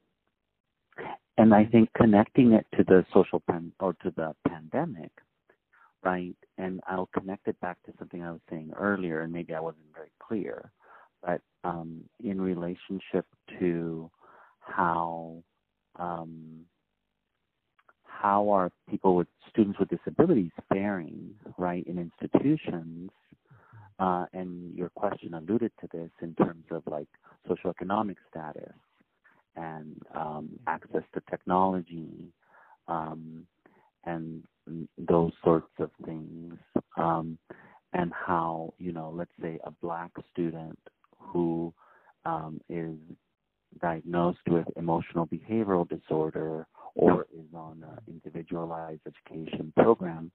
[1.38, 5.10] and I think connecting it to the social pan or to the pandemic,
[6.02, 6.36] right?
[6.58, 9.86] And I'll connect it back to something I was saying earlier, and maybe I wasn't
[9.94, 10.70] very clear,
[11.22, 13.26] but um, in relationship
[13.58, 14.10] to
[14.60, 15.42] how
[15.98, 16.64] um,
[18.04, 23.10] how are people with students with disabilities faring, right, in institutions?
[23.98, 27.08] Uh, and your question alluded to this in terms of like
[27.48, 28.72] socioeconomic status
[29.56, 32.32] and um, access to technology
[32.88, 33.46] um,
[34.04, 34.42] and
[34.98, 36.54] those sorts of things,
[36.96, 37.38] um,
[37.92, 40.78] and how you know, let's say a black student
[41.18, 41.72] who
[42.24, 42.96] um, is
[43.80, 50.30] diagnosed with emotional behavioral disorder or is on an individualized education program,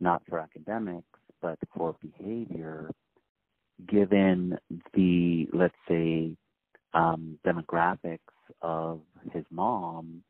[0.00, 1.06] not for academics
[1.42, 2.90] but for behavior,
[3.88, 4.58] given
[4.94, 6.32] the let's say
[6.94, 8.18] um, demographics
[8.62, 9.00] of
[9.32, 10.22] his mom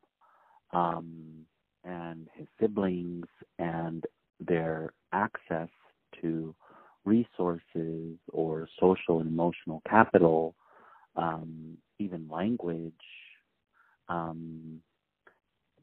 [0.73, 1.47] um,
[1.85, 3.27] and his siblings
[3.59, 4.05] and
[4.41, 5.69] their access
[6.21, 6.55] to
[7.05, 10.55] resources or social and emotional capital,
[11.17, 12.93] um, even language,
[14.09, 14.81] um,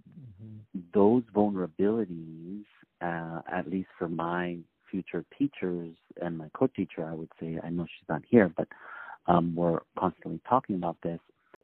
[0.09, 0.79] mm-hmm.
[0.93, 2.63] those vulnerabilities,
[3.01, 4.57] uh, at least for my
[4.91, 8.67] future teachers and my co-teacher, I would say, I know she's not here, but
[9.25, 11.19] um, we're constantly talking about this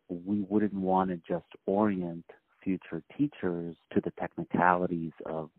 [0.10, 2.26] we wouldn't want to just orient
[2.64, 5.50] future teachers to the technicalities of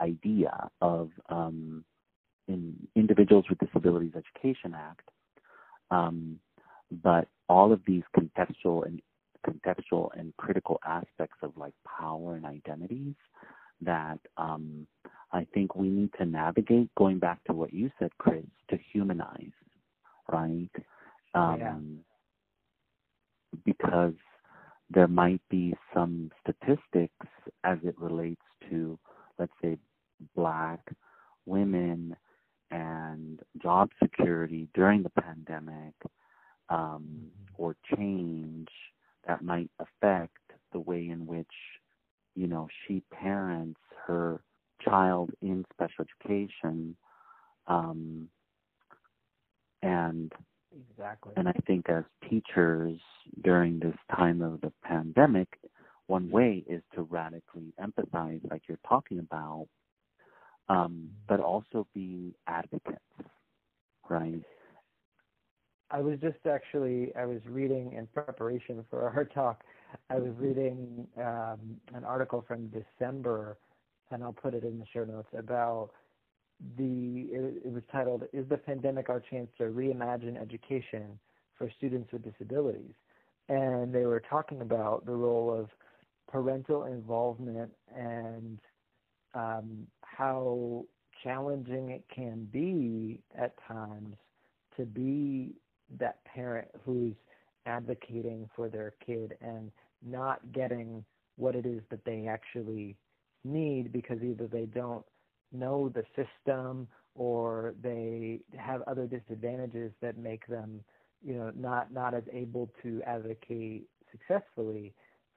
[0.00, 1.84] IDEA of um,
[2.48, 5.08] in Individuals with Disabilities Education Act,
[5.90, 6.38] um,
[7.02, 9.00] but all of these contextual and
[9.46, 13.14] contextual and critical aspects of like power and identities
[13.80, 14.86] that um,
[15.32, 16.94] I think we need to navigate.
[16.96, 19.52] Going back to what you said, Chris, to humanize,
[20.28, 20.70] right?
[21.34, 21.74] Um, yeah
[23.64, 24.14] because
[24.90, 27.26] there might be some statistics
[27.64, 28.98] as it relates to,
[29.38, 29.76] let's say,
[30.34, 30.80] black
[31.44, 32.16] women
[32.70, 35.94] and job security during the pandemic
[36.68, 37.26] um, mm-hmm.
[37.56, 38.68] or change
[39.26, 40.36] that might affect
[40.72, 41.46] the way in which,
[42.34, 44.40] you know, she parents her
[44.82, 46.96] child in special education.
[47.66, 48.28] Um,
[49.82, 50.32] and
[50.76, 51.32] Exactly.
[51.36, 52.98] And I think as teachers
[53.42, 55.58] during this time of the pandemic,
[56.06, 59.66] one way is to radically empathize, like you're talking about,
[60.68, 63.00] um, but also be advocates,
[64.08, 64.42] right?
[65.90, 69.62] I was just actually I was reading in preparation for our talk.
[70.10, 73.56] I was reading um, an article from December,
[74.10, 75.90] and I'll put it in the show notes about
[76.76, 81.18] the it, was titled "Is the Pandemic Our Chance to Reimagine Education
[81.56, 82.94] for Students with Disabilities?"
[83.48, 85.68] And they were talking about the role of
[86.28, 88.58] parental involvement and
[89.34, 90.84] um, how
[91.22, 94.16] challenging it can be at times
[94.76, 95.54] to be
[95.98, 97.14] that parent who's
[97.66, 99.70] advocating for their kid and
[100.04, 101.04] not getting
[101.36, 102.96] what it is that they actually
[103.44, 105.04] need because either they don't
[105.58, 110.80] know the system or they have other disadvantages that make them,
[111.24, 114.92] you know, not not as able to advocate successfully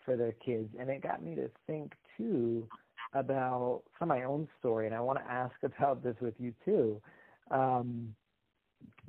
[0.05, 0.69] for their kids.
[0.79, 2.67] And it got me to think too
[3.13, 7.01] about from my own story, and I want to ask about this with you too.
[7.51, 8.13] Um,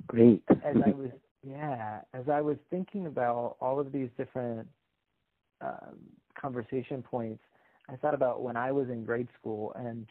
[0.07, 0.43] Great.
[0.49, 1.11] as I was,
[1.43, 4.67] yeah, as I was thinking about all of these different
[5.61, 5.97] um,
[6.39, 7.43] conversation points,
[7.89, 10.07] I thought about when I was in grade school and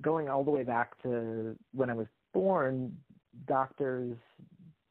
[0.00, 2.96] going all the way back to when I was born,
[3.46, 4.16] doctors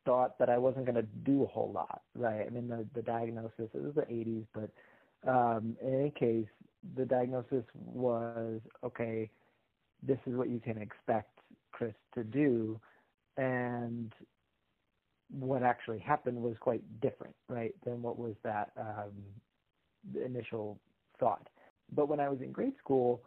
[0.05, 2.45] thought that I wasn't going to do a whole lot, right?
[2.45, 4.69] I mean, the, the diagnosis, it was the 80s, but
[5.29, 6.47] um, in any case,
[6.95, 9.29] the diagnosis was okay,
[10.01, 11.39] this is what you can expect
[11.71, 12.79] Chris to do.
[13.37, 14.11] And
[15.29, 19.11] what actually happened was quite different, right, than what was that um,
[20.25, 20.79] initial
[21.19, 21.47] thought.
[21.93, 23.21] But when I was in grade school,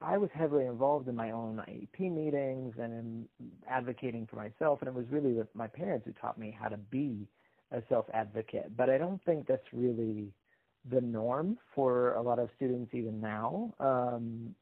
[0.00, 3.28] I was heavily involved in my own IEP meetings and in
[3.68, 6.76] advocating for myself, and it was really with my parents who taught me how to
[6.76, 7.26] be
[7.72, 8.76] a self advocate.
[8.76, 10.32] But I don't think that's really
[10.90, 13.74] the norm for a lot of students even now.
[13.80, 14.54] Um,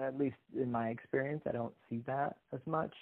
[0.00, 2.94] at least in my experience, I don't see that as much.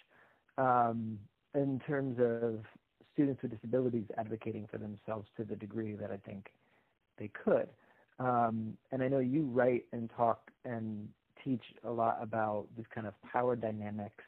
[0.57, 1.19] Um,
[1.55, 2.65] in terms of
[3.13, 6.51] students with disabilities advocating for themselves to the degree that I think
[7.19, 7.69] they could.
[8.19, 11.09] Um, and I know you write and talk and
[11.47, 14.25] teach a lot about this kind of power dynamics.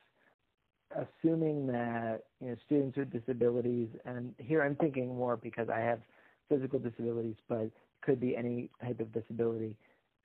[0.93, 6.01] Assuming that you know students with disabilities, and here I'm thinking more because I have
[6.49, 9.77] physical disabilities, but could be any type of disability.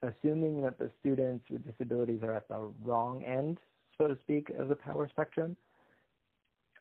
[0.02, 3.58] Assuming that the students with disabilities are at the wrong end,
[3.98, 5.58] so to speak, of the power spectrum,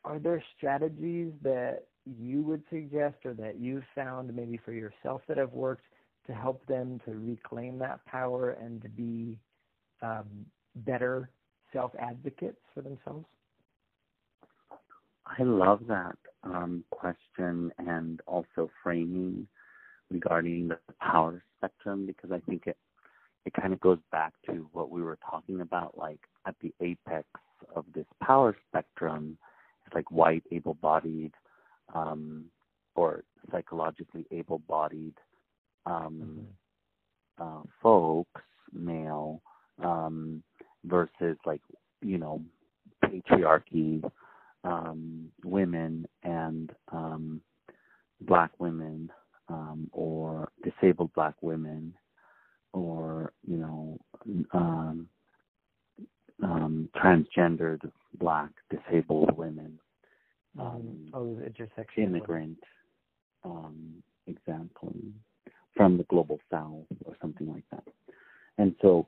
[0.05, 5.37] are there strategies that you would suggest or that you've found maybe for yourself that
[5.37, 5.85] have worked
[6.27, 9.37] to help them to reclaim that power and to be
[10.03, 10.45] um,
[10.75, 11.29] better
[11.71, 13.25] self advocates for themselves?
[15.25, 19.47] I love that um, question and also framing
[20.11, 22.77] regarding the power spectrum because I think it
[23.45, 27.27] it kind of goes back to what we were talking about, like at the apex
[27.75, 29.37] of this power spectrum,
[29.85, 31.33] it's like white, able-bodied,
[31.93, 32.45] um,
[32.95, 35.15] or psychologically able-bodied
[35.85, 36.47] um,
[37.37, 37.57] mm-hmm.
[37.57, 38.41] uh, folks,
[38.71, 39.41] male,
[39.81, 40.43] um,
[40.85, 41.61] versus like
[42.01, 42.41] you know
[43.03, 44.03] patriarchy,
[44.63, 47.41] um, women and um,
[48.21, 49.11] black women
[49.49, 51.93] um, or disabled black women
[52.73, 53.99] or you know
[54.53, 55.07] um,
[56.41, 57.79] um, transgendered
[58.19, 59.79] black disabled women
[60.59, 62.03] um, oh intersection.
[62.03, 62.59] immigrant
[63.43, 64.93] um, example
[65.75, 67.83] from the global south or something like that.
[68.57, 69.07] And so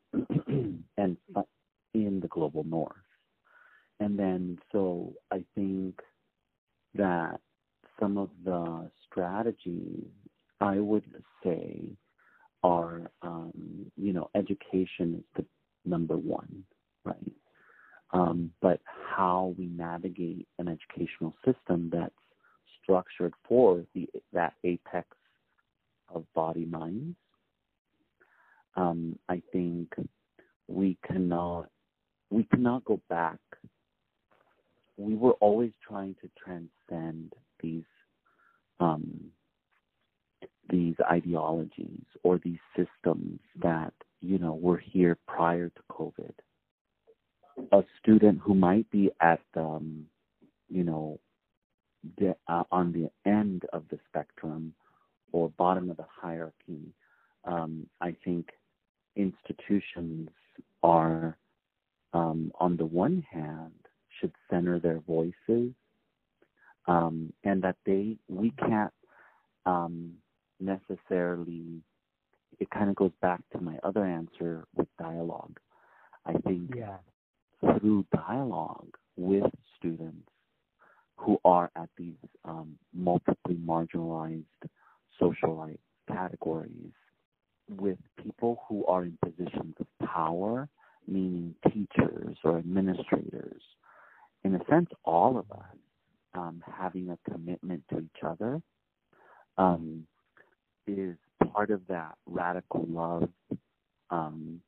[96.85, 98.61] having a commitment to each other
[99.57, 100.05] um,
[100.85, 101.15] is
[101.51, 103.27] part of that radical love
[104.11, 104.61] um,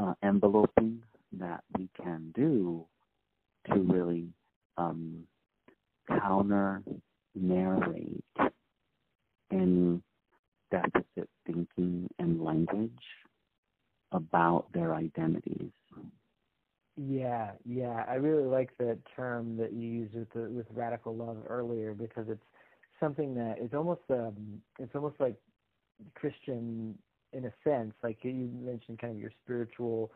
[0.00, 1.00] uh, enveloping
[1.38, 2.84] that we can do
[3.72, 4.26] to really
[4.78, 5.22] um,
[6.08, 6.82] counter
[7.36, 8.24] narrate
[9.52, 10.00] any
[10.72, 12.90] deficit thinking and language
[14.10, 15.70] about their identities.
[17.02, 21.38] Yeah, yeah, I really like the term that you used with the, with radical love
[21.48, 22.44] earlier because it's
[22.98, 25.36] something that it's almost um it's almost like
[26.14, 26.98] Christian
[27.32, 27.94] in a sense.
[28.02, 30.12] Like you mentioned, kind of your spiritual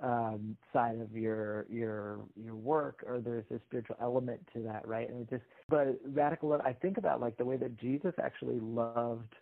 [0.00, 5.08] um, side of your your your work, or there's a spiritual element to that, right?
[5.10, 6.60] And it just, but radical love.
[6.64, 9.34] I think about like the way that Jesus actually loved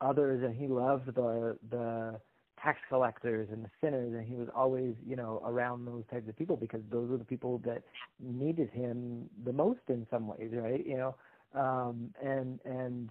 [0.00, 2.20] others, and he loved the the
[2.62, 6.36] tax collectors and the sinners, and he was always, you know, around those types of
[6.36, 7.82] people because those were the people that
[8.20, 10.84] needed him the most in some ways, right?
[10.86, 11.14] You know,
[11.54, 13.10] um, and and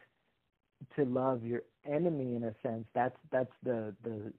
[0.95, 2.85] to love your enemy in a sense.
[2.93, 4.33] That's that's the the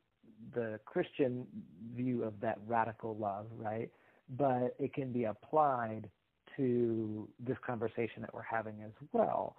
[0.55, 1.47] the Christian
[1.95, 3.91] view of that radical love, right?
[4.39, 6.09] But it can be applied
[6.57, 9.57] to this conversation that we're having as well.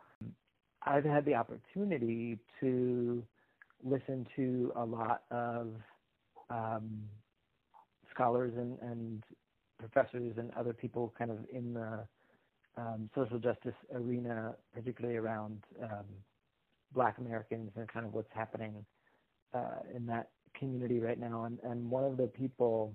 [0.84, 3.24] I've had the opportunity to
[3.84, 5.74] listen to a lot of
[6.50, 7.04] um,
[8.14, 9.24] scholars and, and
[9.80, 12.06] professors and other people kind of in the
[12.78, 16.06] um, social justice arena, particularly around um,
[16.94, 18.86] Black Americans and kind of what's happening
[19.54, 21.46] uh, in that community right now.
[21.46, 22.94] And, and one of the people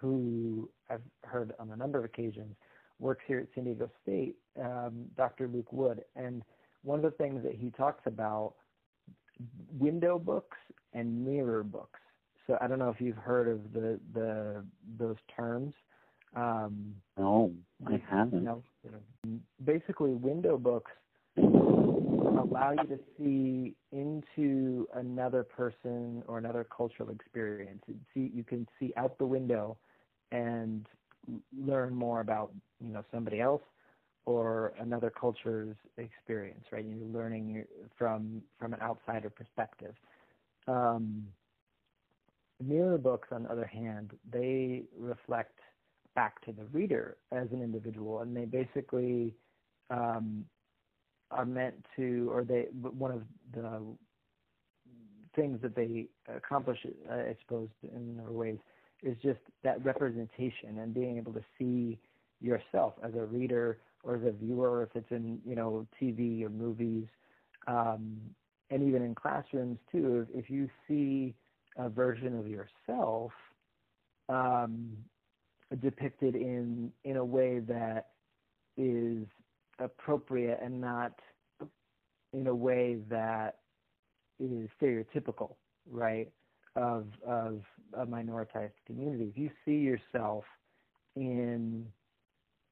[0.00, 2.54] who I've heard on a number of occasions
[2.98, 5.48] works here at San Diego State, um, Dr.
[5.48, 6.02] Luke Wood.
[6.16, 6.42] And
[6.82, 8.54] one of the things that he talks about
[9.78, 10.56] window books
[10.92, 12.00] and mirror books.
[12.46, 14.64] So I don't know if you've heard of the the
[14.98, 15.74] those terms.
[16.36, 17.52] Um, no,
[17.86, 18.40] I haven't.
[18.40, 18.62] You know,
[19.64, 20.90] basically, window books
[21.36, 27.82] allow you to see into another person or another cultural experience.
[28.12, 29.76] See, you can see out the window
[30.32, 30.86] and
[31.56, 33.62] learn more about you know somebody else
[34.26, 36.84] or another culture's experience, right?
[36.84, 37.64] You're learning
[37.98, 39.94] from from an outsider perspective.
[40.66, 41.26] Um,
[42.62, 45.58] mirror books, on the other hand, they reflect
[46.14, 49.34] back to the reader as an individual, and they basically
[49.90, 50.44] um,
[51.30, 53.22] are meant to, or they one of
[53.52, 53.80] the
[55.36, 56.78] things that they accomplish,
[57.10, 58.58] I suppose, in other ways,
[59.02, 61.98] is just that representation and being able to see
[62.40, 67.06] yourself as a reader or a viewer, if it's in you know TV or movies,
[67.66, 68.16] um,
[68.70, 70.26] and even in classrooms too.
[70.34, 71.34] If, if you see
[71.76, 73.32] a version of yourself
[74.28, 74.90] um,
[75.80, 78.08] depicted in in a way that
[78.76, 79.26] is
[79.78, 81.12] appropriate and not
[82.32, 83.58] in a way that
[84.38, 85.54] is stereotypical,
[85.90, 86.30] right?
[86.76, 87.62] Of of
[87.96, 89.30] a minoritized community.
[89.30, 90.44] If you see yourself
[91.16, 91.86] in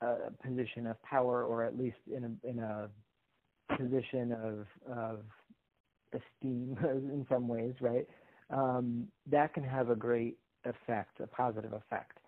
[0.02, 2.88] a position of power, or at least in a in a
[3.76, 5.20] position of of
[6.12, 8.06] esteem in some ways, right?
[8.50, 12.18] Um, that can have a great effect, a positive effect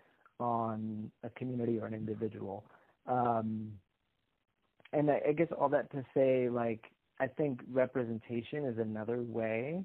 [0.40, 2.64] on a community or an individual.
[3.06, 3.72] Um,
[4.92, 6.84] and I, I guess all that to say, like,
[7.20, 9.84] I think representation is another way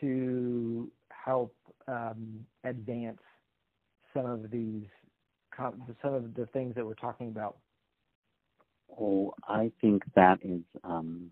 [0.00, 1.54] to help
[1.88, 3.20] um, advance
[4.12, 4.86] some of these
[5.56, 7.56] some of the things that we're talking about?
[9.00, 11.30] Oh, I think that is um,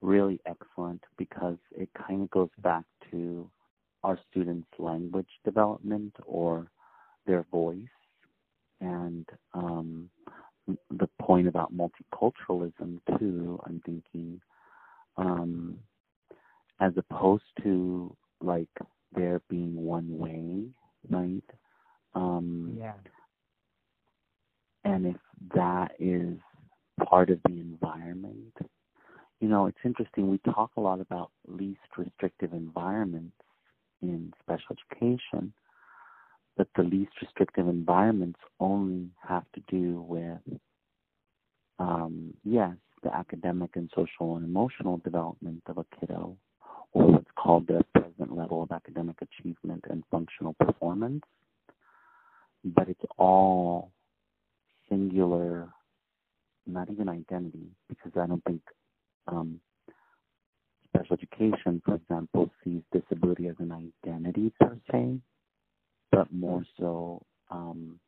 [0.00, 3.50] really excellent because it kind of goes back to
[4.04, 6.70] our students' language development or
[7.26, 7.78] their voice,
[8.80, 10.08] and um,
[10.90, 13.60] the point about multiculturalism too.
[13.66, 14.40] I'm thinking,
[15.16, 15.78] um,
[16.80, 18.68] as opposed to like
[19.14, 20.68] there being one way,
[21.10, 21.42] right?
[22.14, 22.92] Um, yeah
[24.88, 25.16] and if
[25.54, 26.38] that is
[27.04, 28.54] part of the environment.
[29.40, 30.30] You know, it's interesting.
[30.30, 33.36] We talk a lot about least restrictive environments
[34.02, 35.52] in special education,
[36.56, 40.58] but the least restrictive environments only have to do with,
[41.78, 46.36] um, yes, the academic and social and emotional development of a kiddo,
[46.92, 51.22] or what's called the present level of academic achievement and functional performance.
[52.64, 53.92] But it's all
[54.88, 55.68] singular,
[56.66, 58.62] not even identity, because I don't think
[59.26, 59.60] um,
[60.86, 65.18] special education, for example, sees disability as an identity per se,
[66.10, 67.98] but more so um,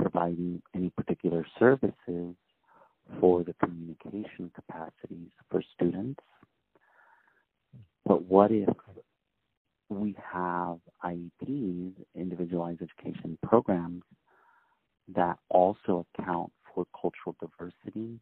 [0.00, 2.34] providing any particular services
[3.20, 6.20] for the communication capacities for students.
[8.04, 8.68] But what if
[9.88, 14.02] we have IEPs, individualized education programs,
[15.14, 18.18] that also account for cultural diversity.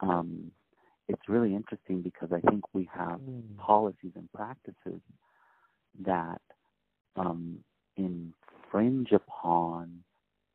[0.00, 0.50] Um,
[1.08, 3.56] it's really interesting because I think we have mm.
[3.58, 5.00] policies and practices
[6.04, 6.40] that
[7.16, 7.58] um,
[7.96, 10.02] infringe upon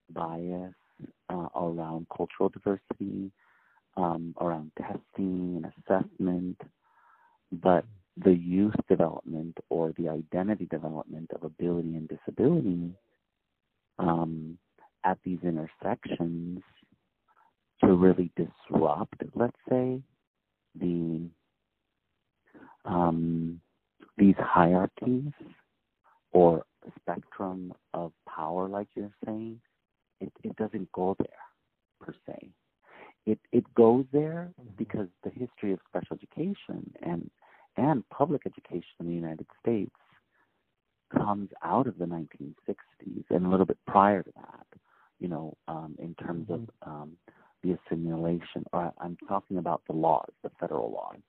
[0.10, 0.74] bias
[1.30, 3.32] uh, around cultural diversity,
[3.98, 6.60] um, around testing and assessment,
[7.52, 7.86] but
[8.24, 12.92] the youth development or the identity development of ability and disability
[14.00, 14.58] um,
[15.08, 16.60] at these intersections
[17.84, 20.02] to really disrupt, let's say,
[20.80, 21.30] the
[22.86, 23.62] um,
[24.18, 25.32] these hierarchies
[26.32, 26.66] or
[27.00, 29.60] spectrum of power, like you're saying,
[30.20, 31.28] it, it doesn't go there
[32.02, 32.50] per se.
[33.26, 34.70] It it goes there mm-hmm.
[34.78, 37.30] because the history of special education and
[37.78, 39.96] and public education in the United States
[41.16, 44.68] comes out of the 1960s and a little bit prior to that
[45.20, 46.90] you know, um, in terms of mm-hmm.
[46.90, 47.12] um,
[47.64, 48.66] the assimilation.
[48.74, 51.22] Or I'm talking about the laws, the federal laws,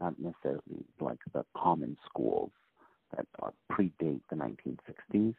[0.00, 2.50] not necessarily like the common schools
[3.16, 5.34] that are predate the 1960s,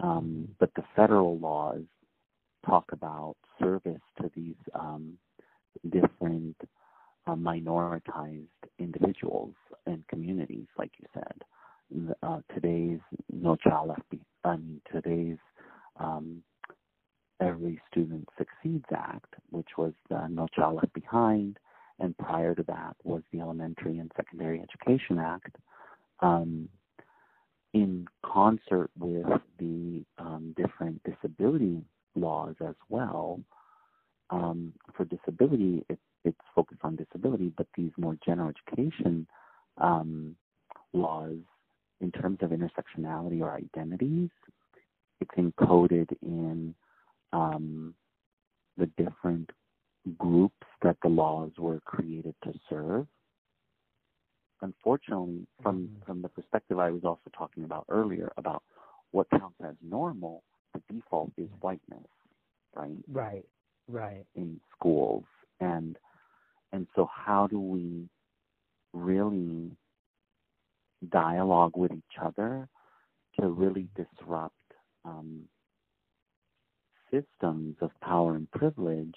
[0.00, 1.82] um, but the federal laws
[2.66, 5.14] talk about service to these um,
[5.90, 6.56] different
[7.26, 8.46] uh, minoritized
[8.78, 9.54] individuals
[9.86, 12.14] and communities, like you said.
[12.22, 13.00] Uh, today's
[13.32, 15.38] No Child Left Behind, I mean, today's
[16.00, 16.42] um,
[17.40, 18.28] Every Student
[18.94, 21.58] Act, which was the No Child Left Behind,
[21.98, 25.56] and prior to that was the Elementary and Secondary Education Act,
[26.20, 26.68] um,
[27.74, 29.26] in concert with
[29.58, 31.82] the um, different disability
[32.14, 33.40] laws as well.
[34.30, 39.26] Um, for disability, it, it's focused on disability, but these more general education
[39.78, 40.36] um,
[40.92, 41.36] laws,
[42.00, 44.30] in terms of intersectionality or identities,
[45.20, 46.74] it's encoded in
[47.32, 47.94] um,
[48.76, 49.50] the different
[50.18, 53.06] groups that the laws were created to serve.
[54.60, 56.04] Unfortunately, from mm-hmm.
[56.06, 58.62] from the perspective I was also talking about earlier about
[59.10, 60.42] what counts as normal,
[60.72, 62.06] the default is whiteness,
[62.74, 63.04] right?
[63.08, 63.44] Right,
[63.88, 64.24] right.
[64.36, 65.24] In schools,
[65.60, 65.98] and
[66.72, 68.08] and so how do we
[68.92, 69.72] really
[71.10, 72.68] dialogue with each other
[73.40, 74.54] to really disrupt
[75.04, 75.42] um,
[77.12, 79.14] systems of power and privilege.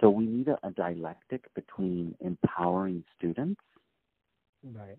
[0.00, 3.60] So we need a, a dialectic between empowering students,
[4.64, 4.98] right,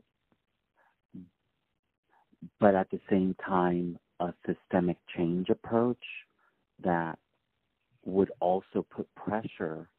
[2.60, 6.04] but at the same time a systemic change approach
[6.84, 7.18] that
[8.06, 9.89] would also put pressure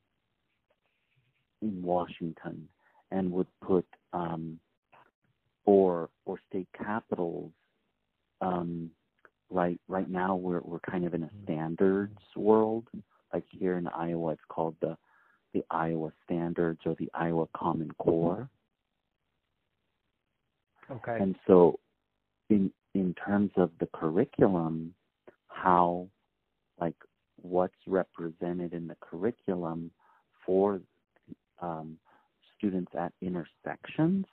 [1.61, 2.68] in Washington
[3.11, 4.59] and would put um,
[5.64, 7.53] or or state capitals
[8.40, 8.90] um,
[9.53, 11.44] right right now we're we're kind of in a mm-hmm.
[11.44, 12.84] standards world.
[13.32, 14.96] Like here in Iowa, it's called the
[15.55, 18.48] the Iowa Standards or the Iowa Common Core.
[20.90, 21.18] Okay.
[21.20, 21.78] And so,
[22.50, 24.94] in in terms of the curriculum,
[25.48, 26.09] how
[26.80, 26.96] like
[27.36, 29.90] what's represented in the curriculum
[30.44, 30.80] for
[31.61, 31.96] um,
[32.57, 34.26] students at intersections,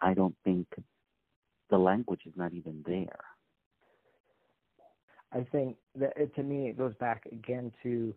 [0.00, 0.66] I don't think
[1.70, 3.20] the language is not even there.
[5.34, 8.14] I think that it, to me it goes back again to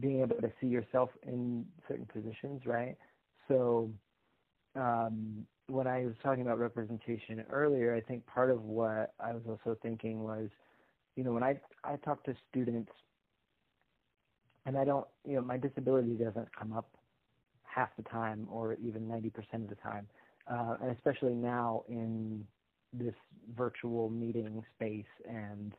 [0.00, 2.96] being able to see yourself in certain positions, right?
[3.48, 3.90] So
[4.74, 9.42] um, when I was talking about representation earlier, I think part of what I was
[9.48, 10.48] also thinking was,
[11.16, 12.90] you know, when I I talk to students,
[14.66, 16.88] and I don't, you know, my disability doesn't come up
[17.62, 20.06] half the time or even 90% of the time,
[20.50, 22.46] uh, and especially now in
[22.92, 23.14] this
[23.56, 25.72] virtual meeting space and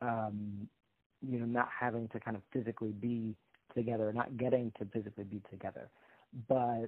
[0.00, 0.68] um,
[1.22, 3.34] you know, not having to kind of physically be
[3.74, 5.90] together, not getting to physically be together.
[6.48, 6.86] But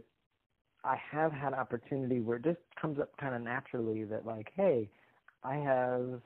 [0.84, 4.88] I have had opportunity where it just comes up kind of naturally that like, hey,
[5.44, 6.20] I have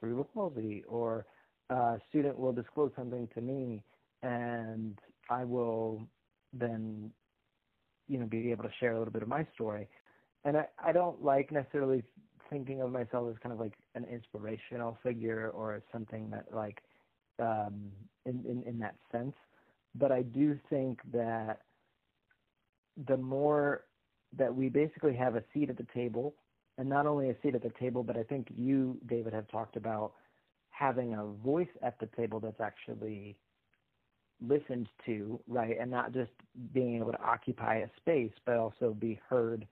[0.00, 1.26] cerebral palsy, or
[1.70, 3.82] a student will disclose something to me,
[4.22, 4.98] and
[5.30, 6.02] I will
[6.52, 7.10] then,
[8.08, 9.88] you know, be able to share a little bit of my story.
[10.44, 12.02] And I, I don't like necessarily
[12.50, 16.82] thinking of myself as kind of like an inspirational figure or something that like
[17.38, 17.90] um,
[18.26, 19.34] in, in in that sense.
[19.94, 21.60] But I do think that
[23.06, 23.84] the more
[24.36, 26.34] that we basically have a seat at the table,
[26.78, 29.76] and not only a seat at the table, but I think you, David, have talked
[29.76, 30.12] about
[30.70, 33.36] having a voice at the table that's actually
[34.46, 36.32] listened to, right, and not just
[36.72, 39.66] being able to occupy a space, but also be heard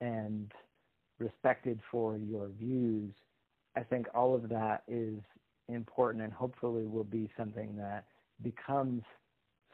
[0.00, 0.52] and
[1.18, 3.12] respected for your views,
[3.76, 5.18] I think all of that is
[5.68, 8.04] important and hopefully will be something that
[8.42, 9.02] becomes,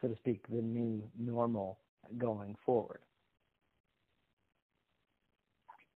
[0.01, 1.79] so to speak, the new normal
[2.17, 2.99] going forward.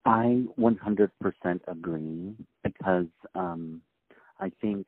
[0.05, 1.09] I 100%
[1.67, 3.81] agree because um,
[4.39, 4.87] I think,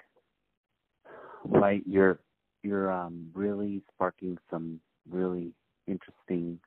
[1.43, 2.19] right, you're
[2.63, 4.79] you're um, really sparking some
[5.09, 5.53] really
[5.87, 6.59] interesting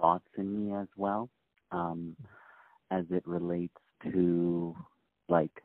[0.00, 1.28] thoughts in me as well.
[1.70, 2.16] Um,
[2.90, 3.74] as it relates
[4.12, 4.74] to
[5.28, 5.62] like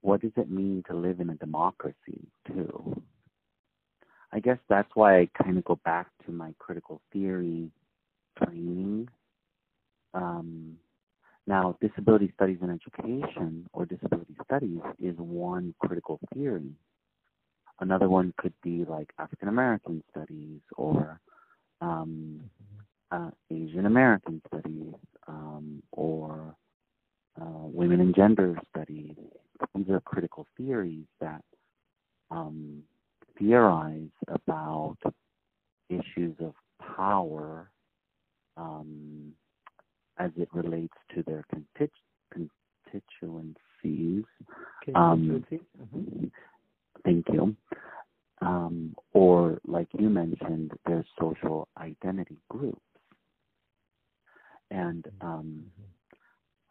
[0.00, 3.02] what does it mean to live in a democracy too?
[4.32, 7.70] I guess that's why I kind of go back to my critical theory
[8.42, 9.08] training.
[10.14, 10.76] Um,
[11.46, 16.72] now, disability studies in education or disability studies is one critical theory.
[17.80, 21.20] Another one could be like African American studies or
[21.80, 22.40] um,
[23.10, 24.92] uh, Asian American studies
[25.28, 26.54] um, or
[27.40, 29.14] uh, women and gender studies.
[29.74, 31.44] These are critical theories that
[32.30, 32.82] um,
[33.38, 34.96] theorize about
[35.88, 36.54] issues of
[36.96, 37.70] power
[38.56, 39.32] um,
[40.18, 41.44] as it relates to their
[42.32, 44.24] constituencies
[44.94, 45.44] Um,
[45.80, 46.26] mm-hmm.
[47.04, 47.56] Thank you.
[48.40, 52.80] Um, or, like you mentioned, there's social identity groups.
[54.70, 55.64] And um,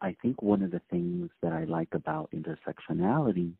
[0.00, 3.52] I think one of the things that I like about intersectionality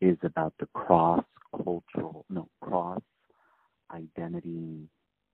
[0.00, 1.24] is about the cross
[1.56, 3.02] cultural, no, cross
[3.92, 4.88] identity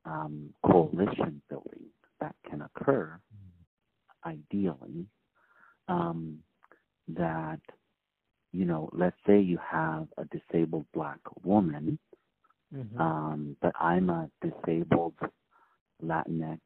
[0.04, 1.84] um, coalition building
[2.20, 3.18] that can occur,
[4.24, 5.06] ideally.
[5.88, 6.40] Um,
[7.08, 7.60] that,
[8.52, 11.98] you know, let's say you have a disabled black woman,
[12.74, 13.00] mm-hmm.
[13.00, 15.14] um, but I'm a disabled
[16.04, 16.60] Latinx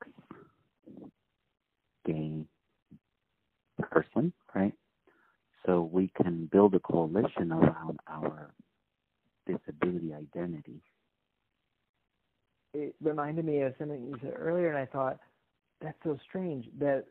[2.06, 2.44] gay
[3.80, 4.74] person, right?
[5.66, 8.52] So we can build a coalition around our
[9.46, 10.80] disability identity.
[12.74, 15.18] It reminded me of something you said earlier, and I thought
[15.80, 17.04] that's so strange that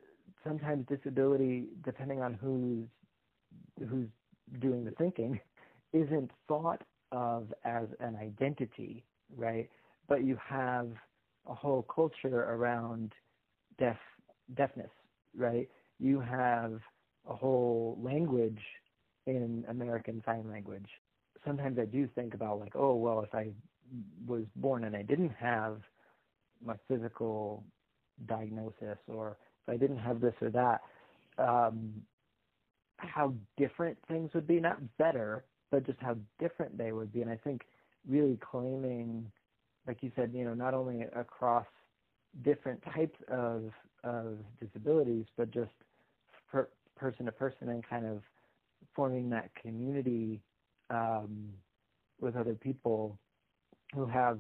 [0.44, 2.88] sometimes disability, depending on who's
[3.90, 4.08] who's
[4.60, 5.40] doing the thinking,
[5.94, 6.82] isn't thought
[7.12, 9.04] of as an identity,
[9.36, 9.70] right?
[10.08, 10.90] But you have
[11.48, 13.14] a whole culture around
[13.78, 13.98] deaf
[14.56, 14.90] deafness,
[15.36, 15.68] right?
[16.00, 16.80] You have
[17.30, 18.60] a whole language
[19.28, 20.88] in American Sign Language.
[21.46, 23.52] Sometimes I do think about like, oh well, if I
[24.26, 25.82] was born and I didn't have
[26.64, 27.64] my physical
[28.28, 29.38] diagnosis, or
[29.68, 30.82] if I didn't have this or that,
[31.38, 31.94] um,
[32.98, 34.60] how different things would be.
[34.60, 37.22] Not better, but just how different they would be.
[37.22, 37.62] And I think
[38.08, 39.32] really claiming,
[39.88, 41.66] like you said, you know, not only across
[42.44, 43.72] different types of
[44.04, 45.72] of disabilities, but just
[46.52, 48.22] per, person to person and kind of
[48.96, 50.42] forming that community
[50.90, 51.50] um,
[52.20, 53.18] with other people
[53.94, 54.40] who have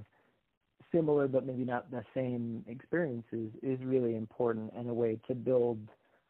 [0.91, 5.79] similar but maybe not the same experiences is really important and a way to build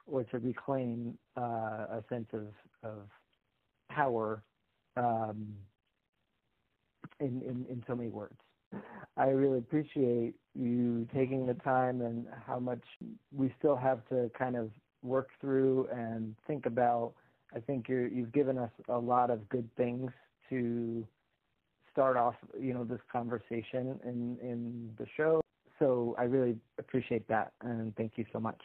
[0.07, 2.47] or to reclaim uh, a sense of,
[2.83, 2.97] of
[3.89, 4.43] power
[4.97, 5.47] um,
[7.19, 8.37] in, in, in so many words.
[9.17, 12.83] I really appreciate you taking the time and how much
[13.35, 14.71] we still have to kind of
[15.03, 17.13] work through and think about.
[17.55, 20.11] I think you have given us a lot of good things
[20.49, 21.05] to
[21.91, 25.41] start off, you know, this conversation in in the show.
[25.79, 28.61] So I really appreciate that, and thank you so much.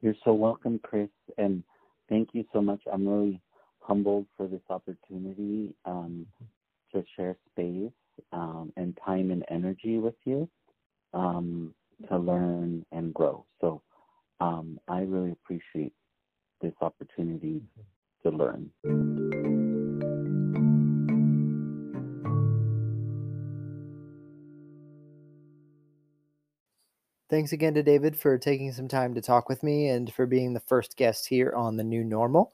[0.00, 1.62] You're so welcome, Chris, and
[2.08, 2.80] thank you so much.
[2.92, 3.40] I'm really
[3.80, 6.26] humbled for this opportunity um,
[6.92, 7.92] to share space
[8.32, 10.48] um, and time and energy with you
[11.14, 11.74] um,
[12.08, 13.44] to learn and grow.
[13.60, 13.82] So
[14.40, 15.92] um, I really appreciate
[16.60, 17.60] this opportunity
[18.24, 18.70] to learn.
[27.32, 30.52] Thanks again to David for taking some time to talk with me and for being
[30.52, 32.52] the first guest here on the new normal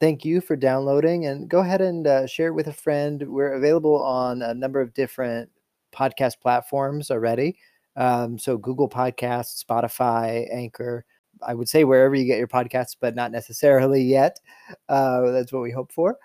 [0.00, 3.22] thank you for downloading and go ahead and uh, share it with a friend.
[3.26, 5.50] We're available on a number of different
[5.92, 7.58] podcast platforms already.
[7.96, 11.04] Um, so Google Podcasts, Spotify, Anchor.
[11.46, 14.40] I would say wherever you get your podcasts, but not necessarily yet.
[14.88, 16.16] Uh, that's what we hope for.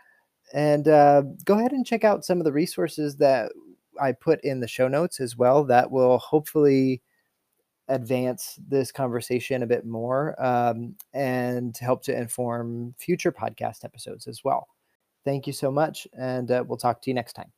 [0.53, 3.51] And uh, go ahead and check out some of the resources that
[4.01, 5.63] I put in the show notes as well.
[5.63, 7.01] That will hopefully
[7.88, 14.43] advance this conversation a bit more um, and help to inform future podcast episodes as
[14.43, 14.67] well.
[15.25, 17.51] Thank you so much, and uh, we'll talk to you next time.